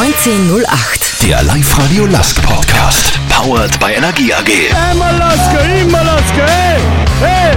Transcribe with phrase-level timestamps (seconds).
[0.00, 1.28] 1908.
[1.28, 3.20] Der Live-Radio Lask Podcast.
[3.28, 4.74] Powered by Energie AG.
[4.74, 6.80] Einmal Lasker, immer Lasker, hey,
[7.20, 7.56] hey!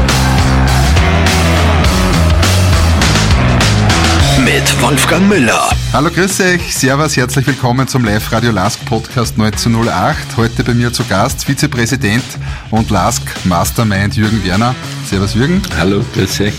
[4.43, 5.69] Mit Wolfgang Müller.
[5.93, 10.35] Hallo, grüß euch, servus, herzlich willkommen zum Live-Radio Lask Podcast 1908.
[10.35, 12.25] Heute bei mir zu Gast Vizepräsident
[12.71, 14.75] und Lask Mastermind Jürgen Werner.
[15.09, 15.61] Servus Jürgen.
[15.77, 16.55] Hallo, grüß euch.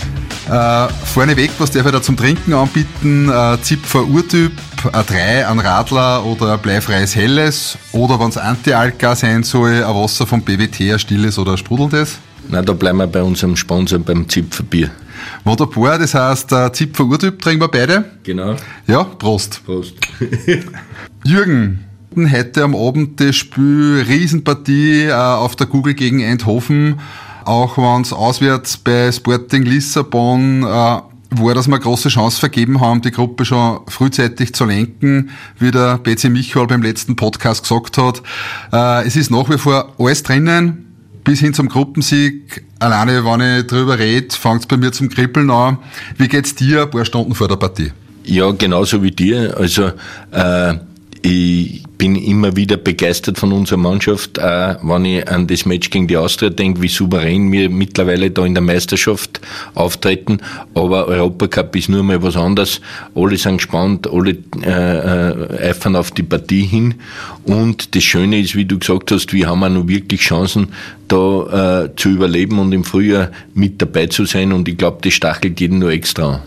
[0.49, 3.29] Äh, vorneweg, was darf ich da zum Trinken anbieten?
[3.29, 4.51] Äh, Zipfer Urtyp,
[4.93, 9.95] ein 3, ein Radler oder ein bleifreies Helles oder wenn es Anti-Alka sein soll, ein
[9.95, 12.19] Wasser vom BWT, ein stilles oder ein sprudelndes?
[12.49, 14.91] Na, da bleiben wir bei unserem Sponsor beim Zipferbier.
[15.43, 18.05] Wunderbar, das heißt, äh, Zipfer Urtyp trinken wir beide.
[18.23, 18.55] Genau.
[18.87, 19.63] Ja, Prost.
[19.65, 19.95] Prost.
[21.23, 26.99] Jürgen, heute am Abend das Spiel Riesenpartie äh, auf der Google gegen Eindhoven.
[27.45, 30.99] Auch wenn es auswärts bei Sporting Lissabon äh,
[31.39, 35.71] war, dass wir eine große Chance vergeben haben, die Gruppe schon frühzeitig zu lenken, wie
[35.71, 38.21] der BC Michael beim letzten Podcast gesagt hat.
[38.71, 40.85] Äh, es ist nach wie vor alles drinnen,
[41.23, 42.63] bis hin zum Gruppensieg.
[42.79, 45.77] Alleine, wenn ich drüber rede, fängt es bei mir zum Kribbeln an.
[46.17, 47.91] Wie geht's dir ein paar Stunden vor der Partie?
[48.23, 49.55] Ja, genauso wie dir.
[49.57, 49.91] Also,
[50.31, 50.75] äh,
[51.25, 56.07] ich bin immer wieder begeistert von unserer Mannschaft, auch wenn ich an das Match gegen
[56.07, 59.41] die Austria denke, wie souverän wir mittlerweile da in der Meisterschaft
[59.73, 60.37] auftreten.
[60.75, 62.79] Aber Europacup ist nur mal was anderes.
[63.15, 66.95] Alle sind gespannt, alle äh, äh, eifern auf die Partie hin.
[67.43, 70.67] Und das Schöne ist, wie du gesagt hast, wir haben auch noch wirklich Chancen,
[71.07, 74.53] da äh, zu überleben und im Frühjahr mit dabei zu sein.
[74.53, 76.39] Und ich glaube, das stachelt jeden nur extra an.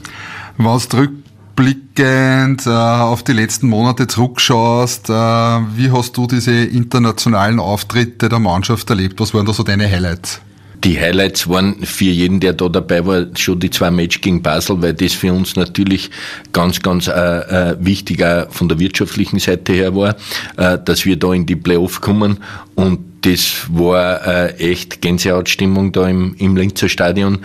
[0.57, 1.28] Was drückt
[1.59, 8.39] rückblickend äh, auf die letzten Monate zurückschaust, äh, wie hast du diese internationalen Auftritte der
[8.39, 9.21] Mannschaft erlebt?
[9.21, 10.41] Was waren da so deine Highlights?
[10.85, 14.81] Die Highlights waren für jeden, der da dabei war, schon die zwei Match gegen Basel,
[14.81, 16.11] weil das für uns natürlich
[16.53, 20.15] ganz, ganz äh, äh, wichtig auch von der wirtschaftlichen Seite her war,
[20.57, 22.39] äh, dass wir da in die Playoff kommen
[22.77, 27.41] und das war äh, echt Gänsehautstimmung da im, im Linzer Stadion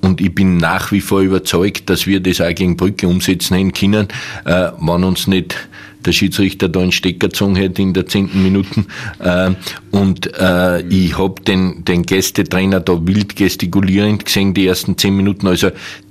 [0.00, 3.72] und ich bin nach wie vor überzeugt, dass wir das auch gegen Brücke umsetzen hätten
[3.72, 4.08] können,
[4.44, 5.68] äh, wenn uns nicht
[6.04, 8.84] der Schiedsrichter da einen Stecker gezogen hätte in der zehnten Minute.
[9.18, 9.50] Äh,
[9.90, 15.48] und äh, ich hab den, den Gästetrainer da wild gestikulierend gesehen, die ersten zehn Minuten.
[15.48, 15.70] Also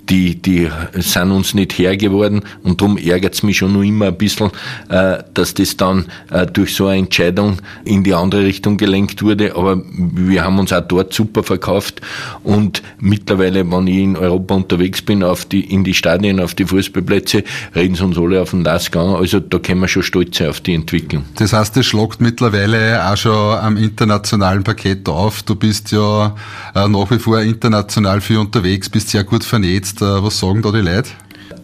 [0.10, 4.18] die, die sind uns nicht Herr geworden und darum ärgert's mich schon noch immer ein
[4.18, 4.52] bisschen,
[4.90, 9.56] äh, dass das dann äh, durch so eine Entscheidung in die andere Richtung gelenkt wurde.
[9.56, 12.02] Aber wir haben uns auch dort super verkauft
[12.44, 16.66] und mittlerweile, wenn ich in Europa unterwegs bin, auf die, in die Stadien, auf die
[16.66, 17.44] Fußballplätze,
[17.76, 19.16] reden sie uns alle auf den Lastgang.
[19.16, 21.26] Also da können wir schon stolz sein auf die Entwicklung.
[21.36, 25.44] Das heißt, das schlagt mittlerweile auch schon am internationalen Paket auf.
[25.44, 26.36] Du bist ja
[26.76, 29.97] äh, nach wie vor international viel unterwegs, bist sehr gut vernetzt.
[30.02, 31.10] Äh, was sagen da die Leute?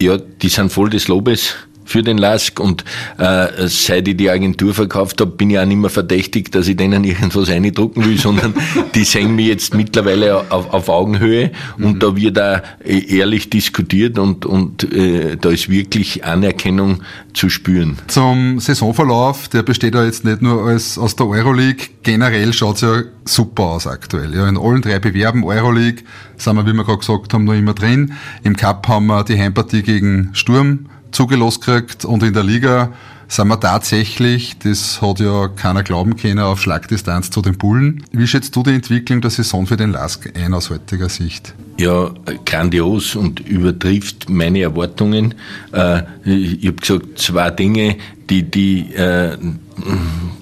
[0.00, 2.84] Ja, die sind voll des Lobes für den Lask und
[3.18, 6.76] äh, seit ich die Agentur verkauft habe, bin ich auch nicht mehr verdächtig, dass ich
[6.76, 8.54] denen irgendwas eindrucken will, sondern
[8.94, 11.98] die sehen mich jetzt mittlerweile auf, auf Augenhöhe und mhm.
[12.00, 17.02] da wird auch ehrlich diskutiert und, und äh, da ist wirklich Anerkennung
[17.32, 17.98] zu spüren.
[18.06, 23.02] Zum Saisonverlauf, der besteht ja jetzt nicht nur als, aus der Euroleague, generell schaut's ja
[23.24, 24.34] super aus aktuell.
[24.34, 26.04] Ja, in allen drei Bewerben Euroleague
[26.36, 28.12] sind wir, wie wir gerade gesagt haben, noch immer drin.
[28.42, 32.92] Im Cup haben wir die Heimpartie gegen Sturm zugelost gekriegt und in der Liga
[33.28, 38.04] sind wir tatsächlich, das hat ja keiner glauben können, auf Schlagdistanz zu den Bullen.
[38.12, 41.54] Wie schätzt du die Entwicklung der Saison für den Lask ein aus heutiger Sicht?
[41.78, 42.12] Ja,
[42.44, 45.34] grandios und übertrifft meine Erwartungen.
[45.72, 47.96] Äh, ich habe gesagt, zwei Dinge,
[48.30, 49.36] die, die äh,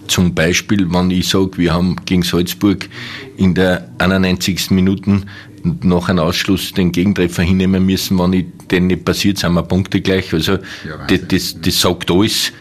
[0.08, 2.88] zum Beispiel, wenn ich sage, wir haben gegen Salzburg
[3.36, 4.70] in der 91.
[5.62, 9.62] Minuten nach einem Ausschluss den Gegentreffer hinnehmen müssen, wenn ich den nicht passiert, sind wir
[9.62, 10.32] Punkte gleich.
[10.32, 12.52] Also ja, das, das, das sagt alles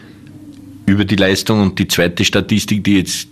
[0.86, 1.60] über die Leistung.
[1.60, 3.28] Und die zweite Statistik, die jetzt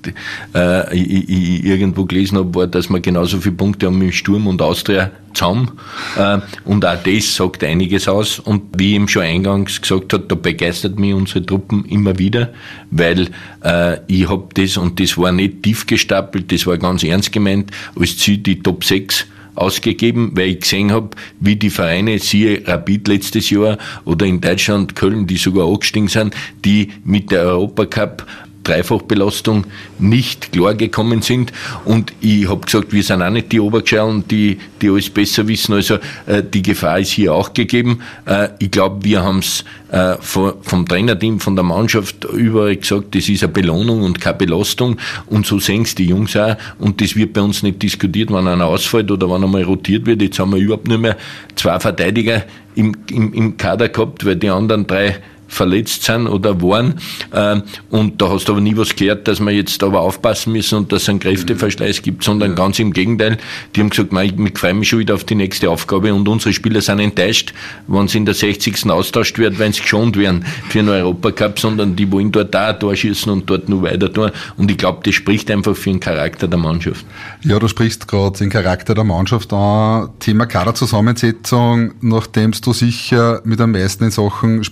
[0.54, 4.46] äh, ich, ich irgendwo gelesen habe, war, dass wir genauso viele Punkte haben mit Sturm
[4.46, 5.72] und Austria zusammen.
[6.16, 8.38] Äh, und auch das sagt einiges aus.
[8.38, 12.52] Und wie ich eben schon eingangs gesagt hat, da begeistert mich unsere Truppen immer wieder,
[12.90, 13.28] weil
[13.62, 17.70] äh, ich habe das, und das war nicht tief gestapelt, das war ganz ernst gemeint,
[17.98, 21.10] als Ziel die Top 6 ausgegeben, weil ich gesehen habe,
[21.40, 26.34] wie die Vereine, siehe Rapid letztes Jahr oder in Deutschland, Köln, die sogar angestiegen sind,
[26.64, 28.26] die mit der Europacup
[28.64, 29.66] Dreifachbelastung
[29.98, 31.52] nicht klar gekommen sind.
[31.84, 35.74] Und ich habe gesagt, wir sind auch nicht die Obergeschellen, die, die alles besser wissen.
[35.74, 35.94] Also
[36.26, 38.00] äh, die Gefahr ist hier auch gegeben.
[38.26, 43.28] Äh, ich glaube, wir haben es äh, vom Trainerteam, von der Mannschaft überall gesagt, das
[43.28, 44.98] ist eine Belohnung und keine Belastung.
[45.26, 46.56] Und so sehen es die Jungs auch.
[46.78, 50.22] Und das wird bei uns nicht diskutiert, wenn einer ausfällt oder wenn einmal rotiert wird.
[50.22, 51.16] Jetzt haben wir überhaupt nur mehr
[51.56, 55.16] zwei Verteidiger im, im, im Kader gehabt, weil die anderen drei
[55.50, 56.94] verletzt sind oder waren.
[57.32, 57.60] Äh,
[57.90, 60.92] und da hast du aber nie was gehört, dass wir jetzt aber aufpassen müssen und
[60.92, 63.36] dass es einen Kräfteverschleiß gibt, sondern ganz im Gegenteil.
[63.74, 66.52] Die haben gesagt, ich, ich freue mich schon wieder auf die nächste Aufgabe und unsere
[66.52, 67.52] Spieler sind enttäuscht,
[67.88, 68.88] wenn sie in der 60.
[68.88, 72.94] austauscht wird, wenn sie geschont werden für einen Europacup, sondern die wollen dort ein Tor
[72.94, 74.30] schießen und dort nur weiter tun.
[74.56, 77.04] Und ich glaube, das spricht einfach für den Charakter der Mannschaft.
[77.42, 80.10] Ja, du sprichst gerade den Charakter der Mannschaft an.
[80.20, 84.62] Thema Kaderzusammensetzung, nachdem du sicher mit am meisten in Sachen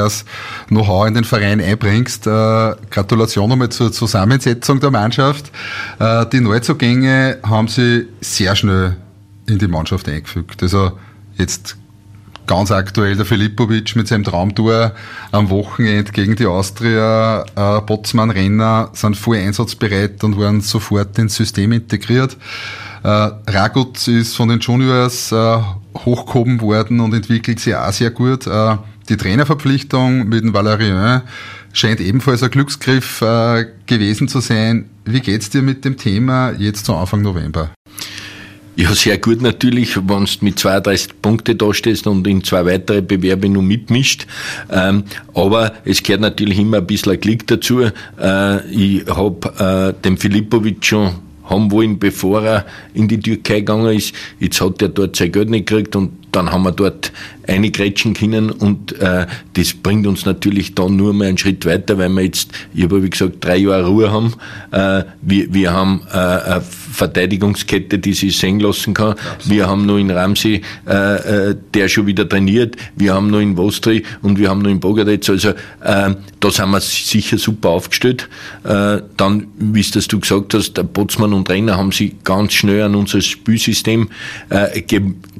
[0.00, 0.24] Spielertransfers
[0.68, 2.26] Know-how in den Verein einbringst.
[2.26, 2.30] Äh,
[2.90, 5.50] Gratulation nochmal zur Zusammensetzung der Mannschaft.
[5.98, 8.96] Äh, die Neuzugänge haben sie sehr schnell
[9.46, 10.62] in die Mannschaft eingefügt.
[10.62, 10.92] Also
[11.36, 11.76] jetzt
[12.46, 14.92] ganz aktuell der Filipovic mit seinem Traumtor
[15.30, 17.44] am Wochenende gegen die Austria.
[17.54, 22.36] Äh, Botsmann-Renner sind voll einsatzbereit und waren sofort ins System integriert.
[23.02, 25.58] Äh, Ragut ist von den Juniors äh,
[26.04, 28.46] hochgehoben worden und entwickelt sich auch sehr gut.
[28.46, 28.76] Äh,
[29.10, 31.22] die Trainerverpflichtung mit dem Valerian
[31.72, 34.88] scheint ebenfalls ein Glücksgriff äh, gewesen zu sein.
[35.04, 37.70] Wie geht's dir mit dem Thema jetzt zu Anfang November?
[38.76, 43.48] Ja, sehr gut natürlich, wenn du mit 32 Punkte dastehst und in zwei weitere Bewerbe
[43.48, 44.26] nur mitmischt.
[44.70, 45.04] Ähm,
[45.34, 47.80] aber es gehört natürlich immer ein bisschen ein Klick dazu.
[47.82, 53.96] Äh, ich habe äh, den Filipovic schon haben wollen, bevor er in die Türkei gegangen
[53.96, 54.14] ist.
[54.38, 57.12] Jetzt hat er dort sein Geld nicht gekriegt und dann haben wir dort
[57.46, 62.08] eingrätschen können und äh, das bringt uns natürlich dann nur mal einen Schritt weiter, weil
[62.10, 64.34] wir jetzt, ich habe wie gesagt, drei Jahre Ruhe haben.
[64.70, 69.16] Äh, wir, wir haben äh, eine Verteidigungskette, die sich sehen lassen kann.
[69.44, 72.76] Wir haben noch in Ramsey, äh, äh, der schon wieder trainiert.
[72.96, 75.28] Wir haben noch in Vostri und wir haben noch in Bogadec.
[75.28, 75.54] Also äh,
[76.40, 78.28] da sind wir sicher super aufgestellt.
[78.64, 82.52] Äh, dann, wie es das du gesagt hast, der Botsmann und Trainer haben sich ganz
[82.52, 84.08] schnell an unser Spielsystem
[84.48, 84.82] äh,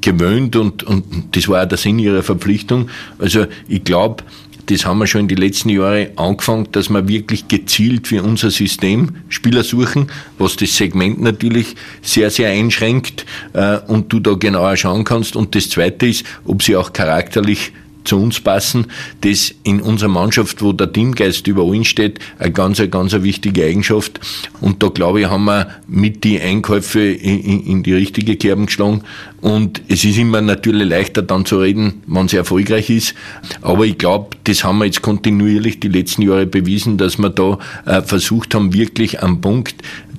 [0.01, 2.89] gewöhnt und, und das war auch der Sinn ihrer Verpflichtung.
[3.19, 4.23] Also ich glaube,
[4.67, 8.51] das haben wir schon in den letzten Jahren angefangen, dass wir wirklich gezielt für unser
[8.51, 10.07] System Spieler suchen,
[10.37, 15.35] was das Segment natürlich sehr, sehr einschränkt äh, und du da genauer schauen kannst.
[15.35, 18.87] Und das Zweite ist, ob sie auch charakterlich zu uns passen,
[19.21, 23.65] das in unserer Mannschaft, wo der Teamgeist über allen steht, eine ganz, eine ganz wichtige
[23.65, 24.19] Eigenschaft.
[24.59, 29.03] Und da glaube ich, haben wir mit die Einkäufe in, in die richtige Kerben geschlagen.
[29.41, 33.15] Und es ist immer natürlich leichter dann zu reden, wenn es erfolgreich ist.
[33.61, 37.57] Aber ich glaube, das haben wir jetzt kontinuierlich die letzten Jahre bewiesen, dass wir da
[37.85, 39.75] äh, versucht haben, wirklich am Punkt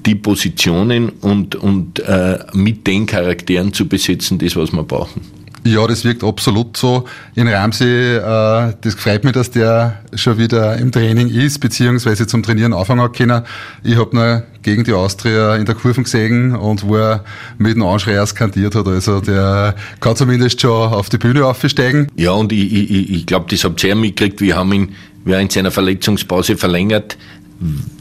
[0.06, 5.41] die Positionen und, und äh, mit den Charakteren zu besetzen, das, was wir brauchen.
[5.64, 7.04] Ja, das wirkt absolut so.
[7.34, 12.42] In Ramsey, äh, das freut mich, dass der schon wieder im Training ist, beziehungsweise zum
[12.42, 13.42] Trainieren anfangen können.
[13.84, 17.24] Ich habe noch gegen die Austria in der Kurve gesehen und wo er
[17.58, 18.88] mit dem Anschreier skandiert hat.
[18.88, 22.08] Also der kann zumindest schon auf die Bühne aufsteigen.
[22.16, 24.40] Ja, und ich, ich, ich glaube, das habt ihr ja mitgekriegt.
[24.40, 24.94] Wir haben ihn
[25.24, 27.16] wir haben in seiner Verletzungspause verlängert,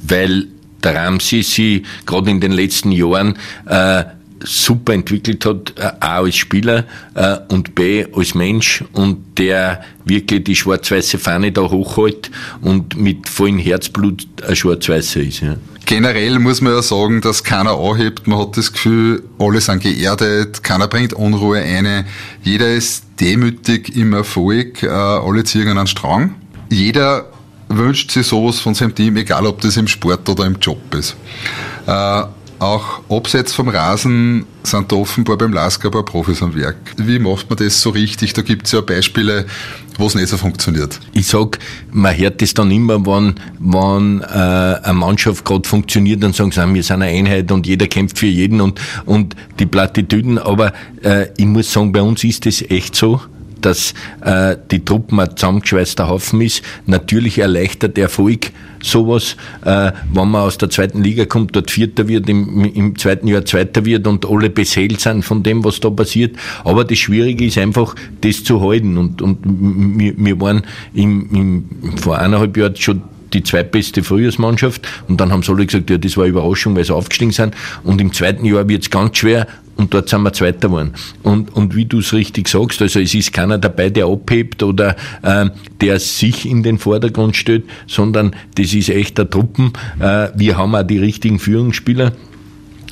[0.08, 0.48] weil
[0.84, 3.38] der Ramsey sie gerade in den letzten Jahren
[3.68, 4.04] äh,
[4.44, 6.86] super entwickelt hat, äh, A als Spieler
[7.16, 13.30] äh, und B als Mensch und der wirklich die schwarz-weiße Fahne da hochhält und mit
[13.30, 15.42] vollem Herzblut ein Schwarz-Weißer ist.
[15.42, 15.56] Ja.
[15.86, 18.28] Generell muss man ja sagen, dass keiner anhebt.
[18.28, 22.06] Man hat das Gefühl, alle sind geerdet, keiner bringt Unruhe ein.
[22.44, 26.36] Jeder ist demütig im Erfolg, äh, alle ziehen einen Strang.
[26.70, 27.26] Jeder
[27.68, 31.16] wünscht sich sowas von seinem Team, egal ob das im Sport oder im Job ist.
[32.62, 36.78] Auch abseits vom Rasen sind offenbar beim Lasker ein paar Profis am Werk.
[36.96, 38.34] Wie macht man das so richtig?
[38.34, 39.48] Da gibt es ja Beispiele,
[39.98, 41.00] wo es nicht so funktioniert.
[41.12, 41.58] Ich sag,
[41.90, 46.74] man hört das dann immer, wenn, wenn äh, eine Mannschaft gerade funktioniert und sagen, sie,
[46.76, 50.38] wir sind eine Einheit und jeder kämpft für jeden und, und die Plattitüden.
[50.38, 53.22] Aber äh, ich muss sagen, bei uns ist das echt so
[53.66, 56.64] dass äh, die Truppen ein zusammengeschweißter Haufen ist.
[56.86, 58.52] Natürlich erleichtert der Erfolg
[58.84, 63.28] sowas, äh, wenn man aus der zweiten Liga kommt, dort Vierter wird, im, im zweiten
[63.28, 66.36] Jahr Zweiter wird und alle beseelt sind von dem, was da passiert.
[66.64, 68.98] Aber das Schwierige ist einfach, das zu halten.
[68.98, 70.64] Und, und wir, wir waren
[70.94, 71.30] im,
[71.82, 73.04] im, vor eineinhalb Jahren schon
[73.34, 76.86] die zweitbeste Frühjahrsmannschaft und dann haben sie alle gesagt, ja, das war eine Überraschung, weil
[76.86, 79.48] sie aufgestiegen sind und im zweiten Jahr wird es ganz schwer
[79.82, 80.94] und dort sind wir Zweiter geworden.
[81.24, 84.96] Und, und wie du es richtig sagst, also es ist keiner dabei, der abhebt oder
[85.24, 85.50] äh,
[85.82, 89.74] der sich in den Vordergrund stellt, sondern das ist echt der Truppen.
[90.00, 92.14] Äh, wir haben auch die richtigen Führungsspieler.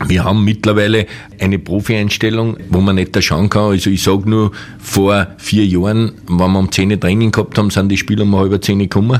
[0.07, 1.07] Wir haben mittlerweile
[1.39, 3.71] eine Profi-Einstellung, wo man nicht da schauen kann.
[3.71, 7.89] Also ich sage nur, vor vier Jahren, wenn wir um 10 Training gehabt haben, sind
[7.89, 9.19] die Spieler um halb 10 gekommen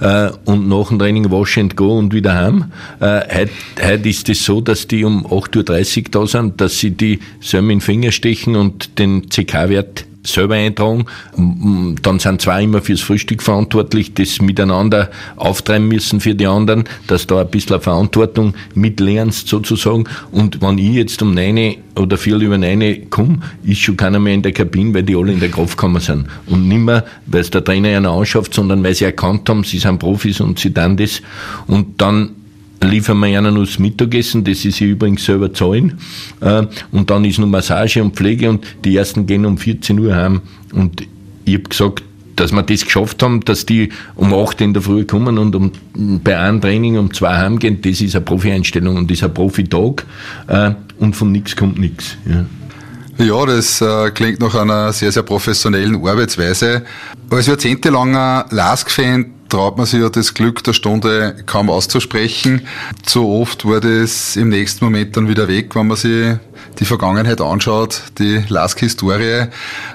[0.00, 2.66] äh, und nach dem Training wash and go und wieder heim.
[3.00, 3.50] Äh, heute,
[3.82, 7.20] heute ist es das so, dass die um 8.30 Uhr da sind, dass sie die
[7.40, 11.06] Sömme in den Finger stechen und den CK-Wert selber eintragen.
[12.02, 17.26] Dann sind zwei immer fürs Frühstück verantwortlich, das miteinander auftreiben müssen für die anderen, dass
[17.26, 20.04] da ein bisschen Verantwortung mitlernst sozusagen.
[20.30, 24.34] Und wenn ich jetzt um neun oder vier über neun komme, ist schon keiner mehr
[24.34, 26.26] in der Kabine, weil die alle in der Kraftkammer sind.
[26.46, 29.78] Und nicht mehr, weil es der Trainer einer anschaut, sondern weil sie erkannt haben, sie
[29.78, 31.22] sind Profis und sie tun das.
[31.66, 32.30] Und dann
[32.82, 35.98] liefern wir ihnen noch das Mittagessen, das sie sich übrigens selber zahlen.
[36.40, 40.14] Äh, und dann ist noch Massage und Pflege und die ersten gehen um 14 Uhr
[40.14, 40.42] heim.
[40.72, 41.02] Und
[41.44, 42.02] ich habe gesagt,
[42.36, 45.72] dass wir das geschafft haben, dass die um 8 in der Früh kommen und um,
[46.22, 50.06] bei einem Training um 2 heimgehen, das ist eine Profi-Einstellung und das ist ein Profitag
[50.46, 52.16] äh, und von nichts kommt nichts.
[52.26, 52.44] Ja.
[53.20, 56.84] Ja, das äh, klingt nach einer sehr, sehr professionellen Arbeitsweise.
[57.28, 62.62] Als jahrzehntelanger LASK-Fan traut man sich ja das Glück der Stunde kaum auszusprechen.
[63.04, 66.36] Zu oft wurde es im nächsten Moment dann wieder weg, wenn man sich
[66.78, 69.46] die Vergangenheit anschaut, die LASK-Historie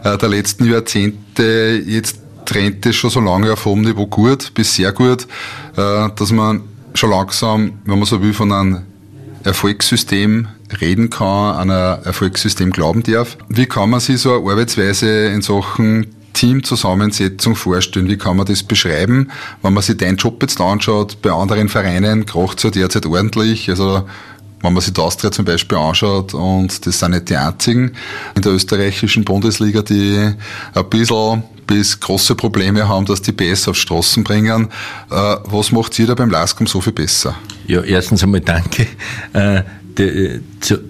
[0.03, 1.81] äh, der letzten Jahrzehnte.
[1.85, 5.27] Jetzt trennt es schon so lange auf hohem Niveau gut bis sehr gut,
[5.77, 6.61] äh, dass man
[6.93, 8.81] schon langsam, wenn man so will, von einem
[9.43, 10.47] Erfolgssystem
[10.81, 13.37] reden kann, an ein Erfolgssystem glauben darf.
[13.49, 18.09] Wie kann man sich so eine Arbeitsweise in Sachen Teamzusammensetzung vorstellen?
[18.09, 19.31] Wie kann man das beschreiben?
[19.61, 23.69] Wenn man sich deinen Job jetzt anschaut, bei anderen Vereinen kracht es ja derzeit ordentlich.
[23.69, 24.03] Also
[24.61, 27.91] wenn man sich die zum Beispiel anschaut, und das sind nicht die einzigen
[28.35, 30.33] in der österreichischen Bundesliga, die
[30.73, 34.69] ein bisschen bis große Probleme haben, dass die PS auf Straßen bringen.
[35.09, 37.35] Äh, was macht ihr da beim LASKOM so viel besser?
[37.67, 38.87] Ja, erstens einmal danke.
[39.33, 39.63] Äh,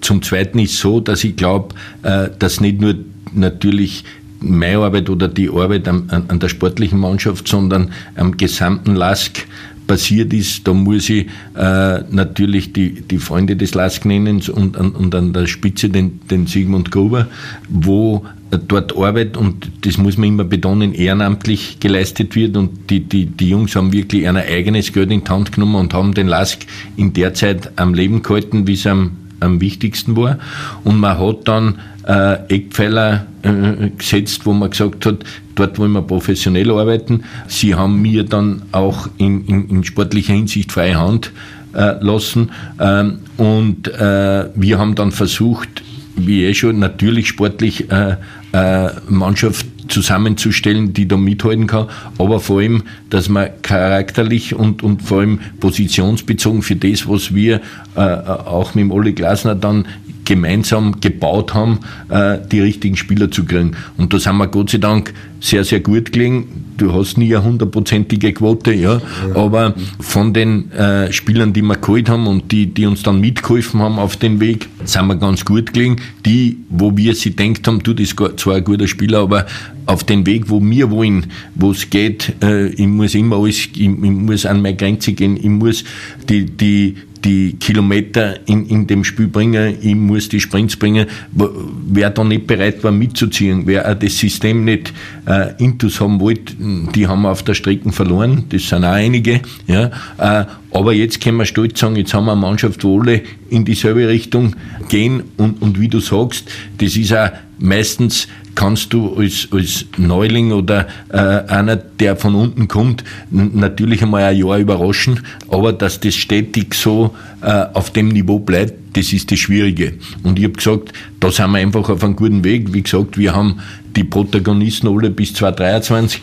[0.01, 2.95] zum Zweiten ist so, dass ich glaube, äh, dass nicht nur
[3.33, 4.05] natürlich
[4.43, 9.47] meine Arbeit oder die Arbeit an, an, der sportlichen Mannschaft, sondern am gesamten LASK
[9.87, 15.15] passiert ist, da muss ich äh, natürlich die, die Freunde des LASK nennen und, und
[15.15, 17.27] an der Spitze den, den Sigmund Gruber,
[17.69, 18.25] wo
[18.57, 23.49] dort Arbeit, und das muss man immer betonen, ehrenamtlich geleistet wird und die, die, die
[23.49, 27.13] Jungs haben wirklich ein eigenes Geld in die Hand genommen und haben den LASK in
[27.13, 30.39] der Zeit am Leben gehalten, wie es am, am wichtigsten war.
[30.83, 35.23] Und man hat dann äh, Eckpfeiler äh, gesetzt, wo man gesagt hat,
[35.55, 37.23] dort wollen wir professionell arbeiten.
[37.47, 41.31] Sie haben mir dann auch in, in, in sportlicher Hinsicht freie Hand
[41.73, 45.83] äh, lassen ähm, und äh, wir haben dann versucht,
[46.15, 48.17] wie eh schon, natürlich sportlich äh,
[48.51, 55.01] äh, Mannschaft zusammenzustellen, die da mithalten kann, aber vor allem, dass man charakterlich und, und
[55.03, 57.61] vor allem positionsbezogen für das, was wir
[57.95, 59.85] äh, auch mit dem Olli Glasner dann
[60.25, 63.75] gemeinsam gebaut haben, äh, die richtigen Spieler zu kriegen.
[63.97, 66.45] Und das haben wir Gott sei Dank sehr, sehr gut gelingen.
[66.77, 69.01] Du hast nie eine hundertprozentige Quote, ja,
[69.35, 73.81] aber von den äh, Spielern, die wir geholt haben und die, die uns dann mitgeholfen
[73.81, 75.97] haben auf den Weg, sind wir ganz gut gelingen.
[76.25, 79.45] Die, wo wir sie denkt haben, du, das ist zwar ein guter Spieler, aber
[79.85, 83.81] auf den Weg, wo wir wollen, wo es geht, äh, ich muss immer alles, ich,
[83.81, 85.83] ich muss an meine Grenze gehen, ich muss
[86.29, 91.07] die, die, die Kilometer in, in dem Spiel bringen, ich muss die Sprints bringen.
[91.31, 94.93] Wer da nicht bereit war mitzuziehen, wer auch das System nicht
[95.25, 96.53] äh, intus haben wollte,
[96.93, 98.45] die haben wir auf der Strecke verloren.
[98.49, 99.41] Das sind auch einige.
[99.67, 99.91] Ja.
[100.17, 103.63] Äh, aber jetzt können wir stolz sagen, jetzt haben wir eine Mannschaft, wo alle in
[103.63, 104.55] dieselbe Richtung
[104.89, 105.23] gehen.
[105.37, 106.49] Und, und wie du sagst,
[106.79, 112.67] das ist auch meistens kannst du als, als Neuling oder äh, einer, der von unten
[112.67, 118.39] kommt, natürlich einmal ein Jahr überraschen, aber dass das stetig so äh, auf dem Niveau
[118.39, 119.93] bleibt, das ist das Schwierige.
[120.23, 122.73] Und ich habe gesagt, da sind wir einfach auf einem guten Weg.
[122.73, 123.59] Wie gesagt, wir haben
[123.95, 126.21] die Protagonisten alle bis 2023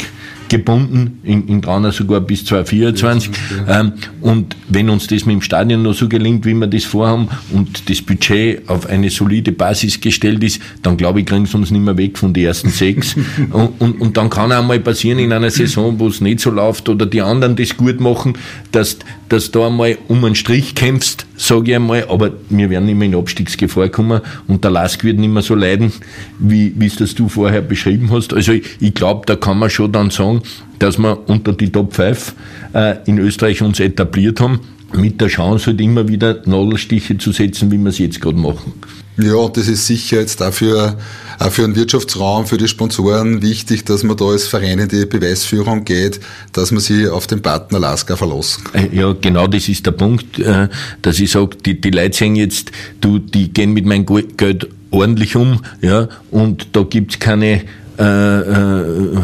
[0.50, 3.30] gebunden, in, in Trauner sogar bis 2024.
[3.68, 7.28] Ähm, und wenn uns das mit dem Stadion noch so gelingt, wie wir das vorhaben
[7.52, 11.70] und das Budget auf eine solide Basis gestellt ist, dann glaube ich, kriegen sie uns
[11.70, 13.14] nicht mehr weg von den ersten sechs.
[13.52, 16.50] und, und, und dann kann auch mal passieren in einer Saison, wo es nicht so
[16.50, 18.34] läuft oder die anderen das gut machen,
[18.72, 18.98] dass,
[19.28, 23.08] dass da einmal um einen Strich kämpfst, sage ich einmal, aber wir werden nicht mehr
[23.08, 25.92] in Abstiegsgefahr kommen und der Lask wird nicht mehr so leiden,
[26.38, 28.32] wie, wie es das du vorher beschrieben hast.
[28.32, 30.42] Also ich, ich glaube, da kann man schon dann sagen,
[30.78, 32.34] dass wir unter die Top 5
[32.74, 34.60] äh, in Österreich uns etabliert haben,
[34.92, 38.72] mit der Chance halt immer wieder Nadelstiche zu setzen, wie wir es jetzt gerade machen.
[39.16, 40.96] Ja, das ist sicher jetzt dafür
[41.40, 45.06] auch für den Wirtschaftsraum, für die Sponsoren wichtig, dass man da als Verein in die
[45.06, 46.20] Beweisführung geht,
[46.52, 48.92] dass man sich auf den Partner Alaska verlassen kann.
[48.92, 50.68] Äh, ja, genau das ist der Punkt, äh,
[51.00, 54.04] dass ich sage, die, die Leute sehen jetzt, du, die gehen mit meinem
[54.36, 57.62] Geld ordentlich um, ja, und da gibt's keine
[57.98, 59.18] äh, äh,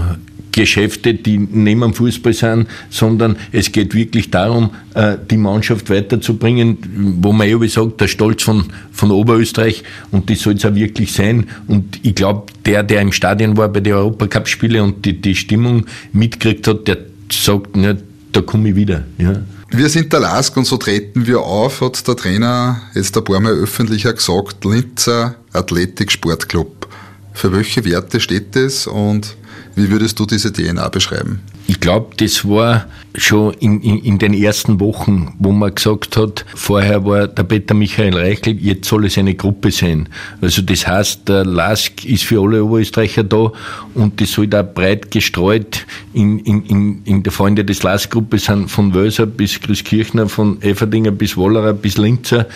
[0.57, 6.79] Geschäfte, die neben dem Fußball sind, sondern es geht wirklich darum, äh, die Mannschaft weiterzubringen,
[7.21, 10.75] wo man ja wie sagt, der Stolz von, von Oberösterreich und das soll es auch
[10.75, 11.47] wirklich sein.
[11.69, 15.85] Und ich glaube, der, der im Stadion war bei den Europacup-Spielen und die, die Stimmung
[16.13, 16.99] mitgekriegt hat, der
[17.31, 17.95] sagt, ja,
[18.33, 19.05] da komme ich wieder.
[19.19, 19.43] Ja.
[19.71, 23.41] Wir sind der LASK und so treten wir auf, hat der Trainer jetzt ein paar
[23.41, 26.89] Mal öffentlicher gesagt, Linzer Athletik Sportclub.
[27.37, 29.37] Für welche Werte steht das und
[29.75, 31.41] wie würdest du diese DNA beschreiben?
[31.67, 36.47] Ich glaube, das war schon in, in, in, den ersten Wochen, wo man gesagt hat,
[36.55, 40.09] vorher war der Peter Michael Reichel, jetzt soll es eine Gruppe sein.
[40.41, 43.53] Also das heißt, der LASK ist für alle Oberösterreicher da
[43.93, 48.95] und das soll da breit gestreut in, in, in, der Freunde des LASK-Gruppe sind von
[48.95, 52.47] Wölser bis Christkirchner, von Efferdinger bis Wollerer bis Linzer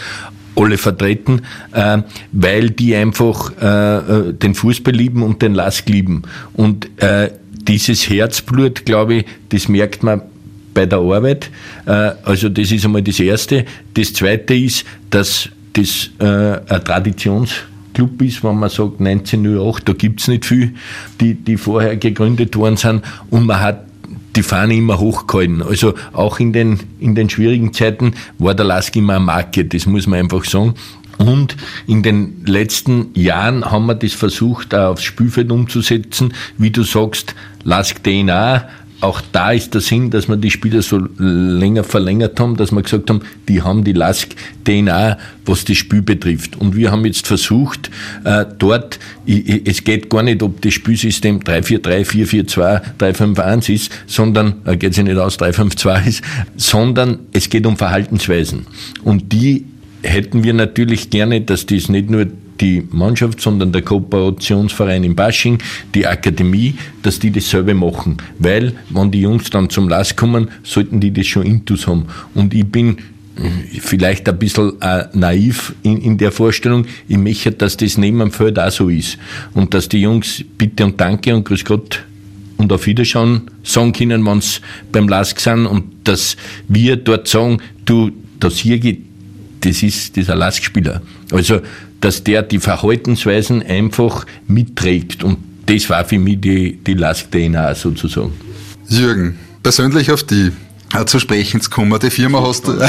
[0.56, 1.42] alle vertreten,
[1.72, 1.98] äh,
[2.32, 6.22] weil die einfach äh, äh, den Fußball lieben und den Lask lieben.
[6.54, 7.30] Und äh,
[7.66, 10.22] dieses Herzblut, glaube ich, das merkt man
[10.74, 11.50] bei der Arbeit.
[11.86, 13.64] Äh, also das ist einmal das Erste.
[13.94, 20.28] Das Zweite ist, dass das äh, ein Traditionsclub ist, wenn man sagt 1908, da gibt's
[20.28, 20.74] nicht viel,
[21.20, 23.02] die, die vorher gegründet worden sind.
[23.30, 23.89] Und man hat
[24.36, 25.62] die Fahne immer hochgehalten.
[25.62, 29.86] Also auch in den, in den schwierigen Zeiten war der Lask immer eine Marke, das
[29.86, 30.74] muss man einfach sagen.
[31.18, 31.56] Und
[31.86, 36.32] in den letzten Jahren haben wir das versucht, auch aufs Spielfeld umzusetzen.
[36.56, 38.68] Wie du sagst, Lask DNA,
[39.00, 42.82] auch da ist der Sinn, dass wir die Spieler so länger verlängert haben, dass wir
[42.82, 46.56] gesagt haben, die haben die Lask-DNA, was das Spiel betrifft.
[46.56, 47.90] Und wir haben jetzt versucht,
[48.24, 54.76] äh, dort, es geht gar nicht, ob das Spielsystem 3-4-3, 4-4-2, 3-5-1 ist, sondern, äh,
[54.76, 56.22] geht sich nicht aus, 3-5-2 ist,
[56.56, 58.66] sondern es geht um Verhaltensweisen.
[59.02, 59.64] Und die
[60.02, 62.26] hätten wir natürlich gerne, dass das nicht nur
[62.60, 65.58] die Mannschaft, sondern der Kooperationsverein in Basching,
[65.94, 68.18] die Akademie, dass die dasselbe machen.
[68.38, 72.06] Weil, wenn die Jungs dann zum Lass kommen, sollten die das schon intus haben.
[72.34, 72.98] Und ich bin
[73.36, 76.86] äh, vielleicht ein bisschen äh, naiv in, in der Vorstellung.
[77.08, 79.18] Ich möchte, dass das neben dem Feld auch so ist.
[79.54, 82.04] Und dass die Jungs Bitte und Danke und Grüß Gott
[82.56, 84.60] und auf Wiederschauen sagen können, wenn sie
[84.92, 86.36] beim Lask sind und dass
[86.68, 89.00] wir dort sagen, du, das hier geht,
[89.60, 91.02] das ist dieser Lask-Spieler.
[91.32, 91.60] Also
[92.00, 95.22] dass der die Verhaltensweisen einfach mitträgt.
[95.22, 98.32] Und das war für mich die, die Last-DNA sozusagen.
[98.88, 100.50] Jürgen, persönlich auf die
[100.92, 101.96] äh, zu sprechen zu kommen.
[102.00, 102.72] Die Firma hast du,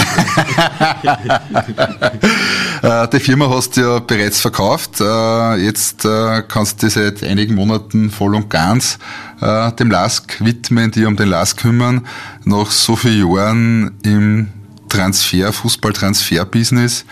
[2.81, 4.99] äh, die Firma hast du ja bereits verkauft.
[4.99, 6.07] Äh, jetzt
[6.47, 8.97] kannst du dich seit einigen Monaten voll und ganz
[9.41, 12.05] dem LASK widmen, die um den LASK kümmern.
[12.43, 14.49] Nach so vielen Jahren im
[14.87, 17.05] Transfer, Fußballtransfer-Business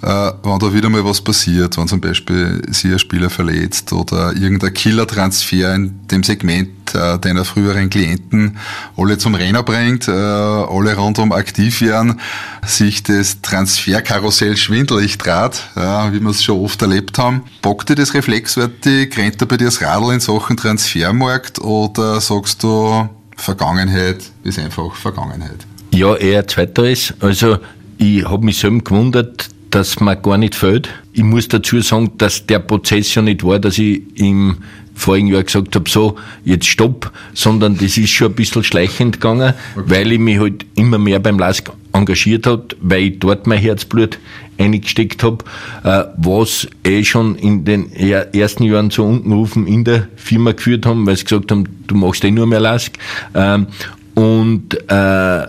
[0.00, 4.72] wenn da wieder mal was passiert, wenn zum Beispiel sich ein Spieler verletzt oder irgendein
[4.72, 8.58] Killer-Transfer in dem Segment äh, deiner früheren Klienten
[8.96, 12.20] alle zum Renner bringt, äh, alle rundum aktiv werden,
[12.66, 17.42] sich das Transferkarussell schwindelig draht, ja, wie wir es schon oft erlebt haben.
[17.62, 22.62] Bockt dir das reflexartig, rennt da bei dir das Radl in Sachen Transfermarkt oder sagst
[22.62, 25.66] du, Vergangenheit ist einfach Vergangenheit?
[25.92, 27.14] Ja, eher zweiteres.
[27.20, 27.58] Also
[27.96, 30.88] ich habe mich selber gewundert, dass man gar nicht fällt.
[31.12, 34.58] Ich muss dazu sagen, dass der Prozess ja nicht war, dass ich im
[34.94, 39.54] vorigen Jahr gesagt habe, so, jetzt stopp, sondern das ist schon ein bisschen schleichend gegangen,
[39.76, 39.84] okay.
[39.86, 44.18] weil ich mich halt immer mehr beim LASK engagiert habe, weil ich dort mein Herzblut
[44.58, 45.44] eingesteckt habe,
[45.84, 50.84] äh, was eh schon in den ersten Jahren so unten rufen in der Firma geführt
[50.84, 52.98] haben, weil sie gesagt haben, du machst eh nur mehr LASK.
[53.34, 53.68] Ähm,
[54.14, 55.46] und äh,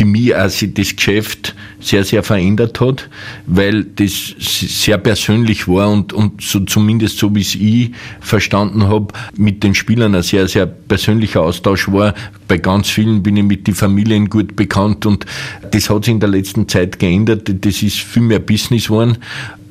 [0.00, 3.10] für mich auch sich das Geschäft sehr, sehr verändert hat,
[3.46, 9.08] weil das sehr persönlich war und, und so zumindest so wie es ich verstanden habe,
[9.36, 12.14] mit den Spielern ein sehr, sehr persönlicher Austausch war.
[12.48, 15.26] Bei ganz vielen bin ich mit den Familien gut bekannt und
[15.70, 17.52] das hat sich in der letzten Zeit geändert.
[17.62, 19.18] Das ist viel mehr Business geworden.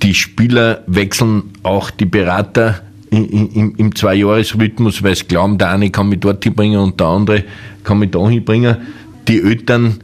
[0.04, 6.08] Die Spieler wechseln auch die Berater im, im Zwei-Jahres-Rhythmus, weil sie glauben, der eine kann
[6.08, 7.44] mich dort hinbringen und der andere
[7.84, 8.78] kann mich da hinbringen.
[9.28, 9.98] Die Eltern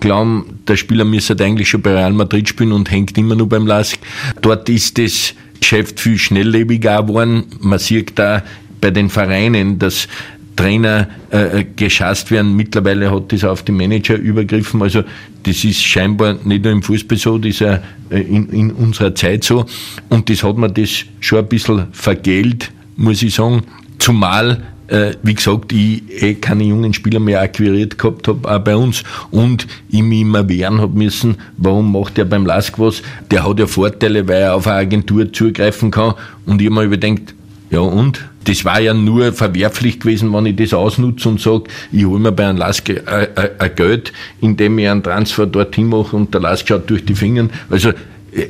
[0.00, 3.66] glauben, der Spieler müsste eigentlich schon bei Real Madrid spielen und hängt immer nur beim
[3.66, 3.98] Lask.
[4.40, 7.44] Dort ist das Geschäft viel schnelllebiger geworden.
[7.60, 8.42] Man sieht da
[8.80, 10.08] bei den Vereinen, dass
[10.56, 12.54] Trainer äh, geschasst werden.
[12.56, 14.82] Mittlerweile hat das auf die Manager übergriffen.
[14.82, 15.02] Also
[15.44, 17.80] das ist scheinbar nicht nur im Fußball so, das ist ja
[18.10, 19.64] äh, in, in unserer Zeit so.
[20.08, 23.62] Und das hat man das schon ein bisschen vergelt, muss ich sagen.
[23.98, 28.76] Zumal äh, wie gesagt, ich eh keine jungen Spieler mehr akquiriert gehabt habe, auch bei
[28.76, 29.02] uns.
[29.30, 33.02] Und ich mich immer wehren habe müssen, warum macht er beim Lask was?
[33.30, 36.14] Der hat ja Vorteile, weil er auf eine Agentur zugreifen kann.
[36.44, 37.34] Und ich habe mir überdenkt,
[37.70, 38.22] ja und?
[38.44, 42.32] das war ja nur verwerflich gewesen, wenn ich das ausnutze und sage, ich hole mir
[42.32, 46.90] bei einem Lask ein Geld, indem ich einen Transfer dorthin mache und der Lask schaut
[46.90, 47.46] durch die Finger.
[47.70, 47.92] Also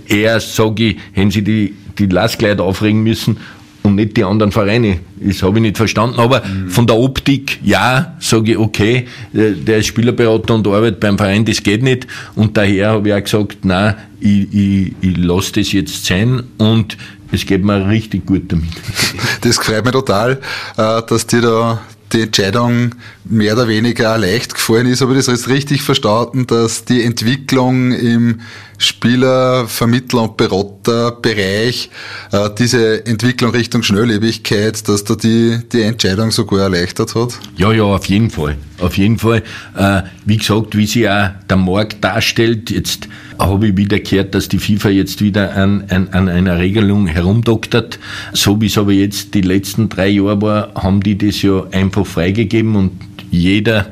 [0.09, 3.37] eher sage ich, hätten sie die, die Laskleute aufregen müssen
[3.83, 5.01] und nicht die anderen Vereine.
[5.21, 6.19] Das habe ich nicht verstanden.
[6.19, 6.71] Aber mhm.
[6.71, 11.63] von der Optik, ja, sage ich, okay, der ist Spielerberater und arbeitet beim Verein, das
[11.63, 12.07] geht nicht.
[12.35, 16.97] Und daher habe ich auch gesagt, nein, ich, ich, ich lasse das jetzt sein und
[17.33, 18.69] es geht mir richtig gut damit.
[19.41, 20.41] Das freut mich total,
[20.77, 21.81] äh, dass dir da
[22.13, 27.03] die Entscheidung mehr oder weniger leicht gefallen ist, aber das ist richtig verstanden, dass die
[27.03, 28.41] Entwicklung im
[28.79, 31.91] Spieler, Vermittler und Beraterbereich,
[32.33, 37.39] äh, diese Entwicklung Richtung Schnelllebigkeit, dass da die, die Entscheidung sogar erleichtert hat?
[37.57, 38.57] Ja, ja, auf jeden Fall.
[38.79, 39.43] Auf jeden Fall.
[39.77, 43.09] Äh, wie gesagt, wie sich auch der Markt darstellt, jetzt
[43.39, 47.99] habe ich wieder gehört, dass die FIFA jetzt wieder an, an, an einer Regelung herumdoktert.
[48.33, 52.07] So wie es aber jetzt die letzten drei Jahre war, haben die das ja einfach
[52.07, 52.93] freigegeben und
[53.31, 53.87] jeder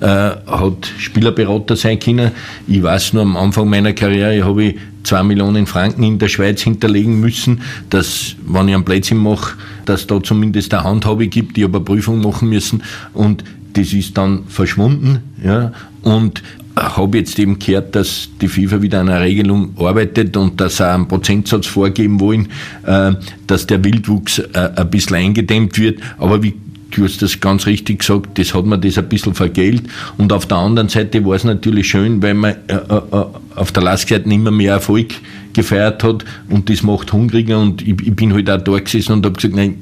[0.00, 2.32] äh, hat Spielerberater sein können.
[2.66, 6.62] Ich weiß nur, am Anfang meiner Karriere habe ich zwei Millionen Franken in der Schweiz
[6.62, 11.64] hinterlegen müssen, dass, wenn ich einen Plätzchen mache, dass da zumindest eine Handhabe gibt, die
[11.64, 12.82] aber Prüfung machen müssen
[13.14, 15.20] und das ist dann verschwunden.
[15.44, 16.42] Ja, und
[16.76, 20.86] habe jetzt eben gehört, dass die FIFA wieder an einer Regelung arbeitet und dass sie
[20.86, 22.48] einen Prozentsatz vorgeben wollen,
[22.84, 23.12] äh,
[23.46, 26.00] dass der Wildwuchs äh, ein bisschen eingedämmt wird.
[26.18, 26.54] Aber wie
[26.90, 29.84] du hast das ganz richtig gesagt, das hat man das ein bisschen vergelt.
[30.18, 33.72] Und auf der anderen Seite war es natürlich schön, weil man äh, äh, äh auf
[33.72, 35.14] der Lastseite immer mehr Erfolg
[35.54, 39.24] gefeiert hat und das macht hungriger und ich, ich bin halt auch da gesessen und
[39.24, 39.78] habe gesagt, nein,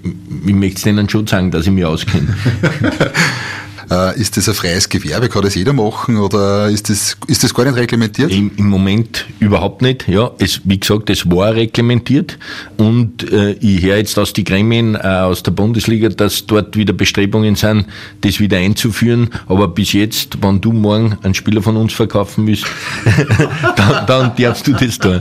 [0.46, 2.28] ich möchte es denen schon sagen, dass ich mich auskenne.
[3.90, 5.28] Äh, ist das ein freies Gewerbe?
[5.28, 8.30] Kann das jeder machen oder ist das, ist das gar nicht reglementiert?
[8.30, 10.08] Im, Im, Moment überhaupt nicht.
[10.08, 12.38] Ja, es, wie gesagt, es war reglementiert
[12.76, 16.92] und äh, ich höre jetzt aus den Gremien, äh, aus der Bundesliga, dass dort wieder
[16.92, 17.86] Bestrebungen sind,
[18.22, 19.30] das wieder einzuführen.
[19.46, 22.66] Aber bis jetzt, wenn du morgen einen Spieler von uns verkaufen müsst,
[23.76, 25.20] dann, dann darfst du das tun.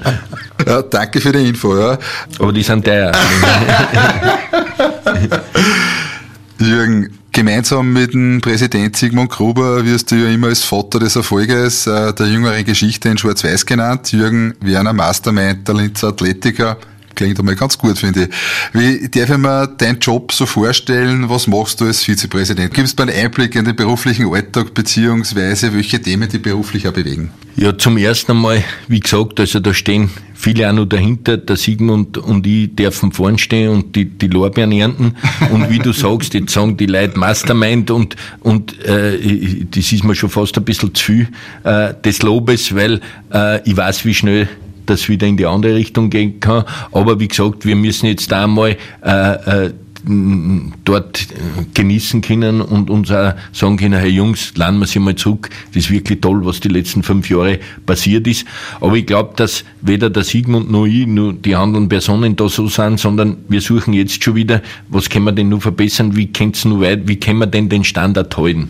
[0.65, 1.77] Ja, danke für die Info.
[1.77, 1.97] Ja.
[2.39, 3.11] Aber die sind teuer.
[6.59, 11.87] Jürgen, Gemeinsam mit dem Präsident Sigmund Gruber wirst du ja immer als Vater des Erfolges
[11.87, 14.11] äh, der jüngeren Geschichte in Schwarz-Weiß genannt.
[14.11, 16.77] Jürgen Werner, Mastermind, der Linzer Athletiker.
[17.15, 18.29] Klingt einmal ganz gut, finde ich.
[18.73, 21.29] Wie darf ich mir deinen Job so vorstellen?
[21.29, 22.73] Was machst du als Vizepräsident?
[22.73, 27.31] Gibst du einen Einblick in den beruflichen Alltag, beziehungsweise welche Themen die beruflich auch bewegen?
[27.55, 32.17] Ja, zum ersten einmal, wie gesagt, also da stehen viele auch noch dahinter, der Sigmund
[32.17, 35.15] und ich dürfen vorn stehen und die, die Lorbeeren ernten.
[35.51, 40.15] Und wie du sagst, jetzt sagen die Leute Mastermind und, und äh, das ist mir
[40.15, 41.27] schon fast ein bisschen zu viel
[41.63, 43.01] äh, des Lobes, weil
[43.33, 44.49] äh, ich weiß, wie schnell
[44.85, 46.65] das wieder in die andere Richtung gehen kann.
[46.91, 49.73] Aber wie gesagt, wir müssen jetzt da einmal äh, äh,
[50.83, 51.27] dort
[51.73, 55.49] genießen können und uns auch sagen können, hey Jungs, laden wir sie mal zurück.
[55.73, 58.45] Das ist wirklich toll, was die letzten fünf Jahre passiert ist.
[58.81, 62.67] Aber ich glaube, dass weder der Sigmund noch ich, nur die anderen Personen da so
[62.67, 67.37] sind, sondern wir suchen jetzt schon wieder, was können wir denn nur verbessern, wie können
[67.37, 68.69] wir denn den Standard halten.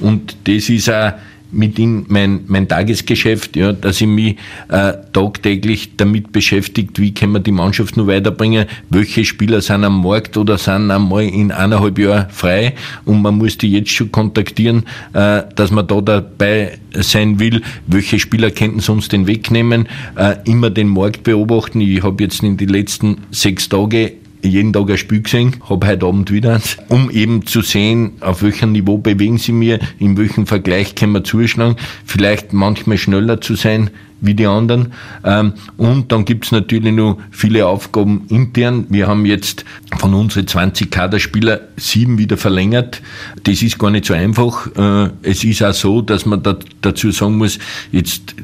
[0.00, 1.14] Und das ist auch
[1.54, 4.36] mit in mein, mein Tagesgeschäft, ja, dass ich mich
[4.68, 10.02] äh, tagtäglich damit beschäftigt, wie können wir die Mannschaft nur weiterbringen, welche Spieler sind am
[10.02, 14.84] Markt oder sind einmal in eineinhalb Jahren frei und man muss die jetzt schon kontaktieren,
[15.12, 20.70] äh, dass man da dabei sein will, welche Spieler könnten uns den wegnehmen, äh, immer
[20.70, 21.80] den Markt beobachten.
[21.80, 24.12] Ich habe jetzt in den letzten sechs Tagen
[24.44, 28.42] jeden Tag ein Spiel gesehen, habe heute Abend wieder eins, um eben zu sehen, auf
[28.42, 33.54] welchem Niveau bewegen sie mir, in welchem Vergleich können wir zuschlagen, vielleicht manchmal schneller zu
[33.54, 33.90] sein,
[34.24, 34.92] wie die anderen.
[35.24, 38.86] Ähm, und dann gibt's natürlich noch viele Aufgaben intern.
[38.88, 39.64] Wir haben jetzt
[39.98, 43.02] von unseren 20 Kaderspieler sieben wieder verlängert.
[43.44, 44.66] Das ist gar nicht so einfach.
[44.76, 47.58] Äh, es ist auch so, dass man da, dazu sagen muss,
[47.92, 48.34] jetzt,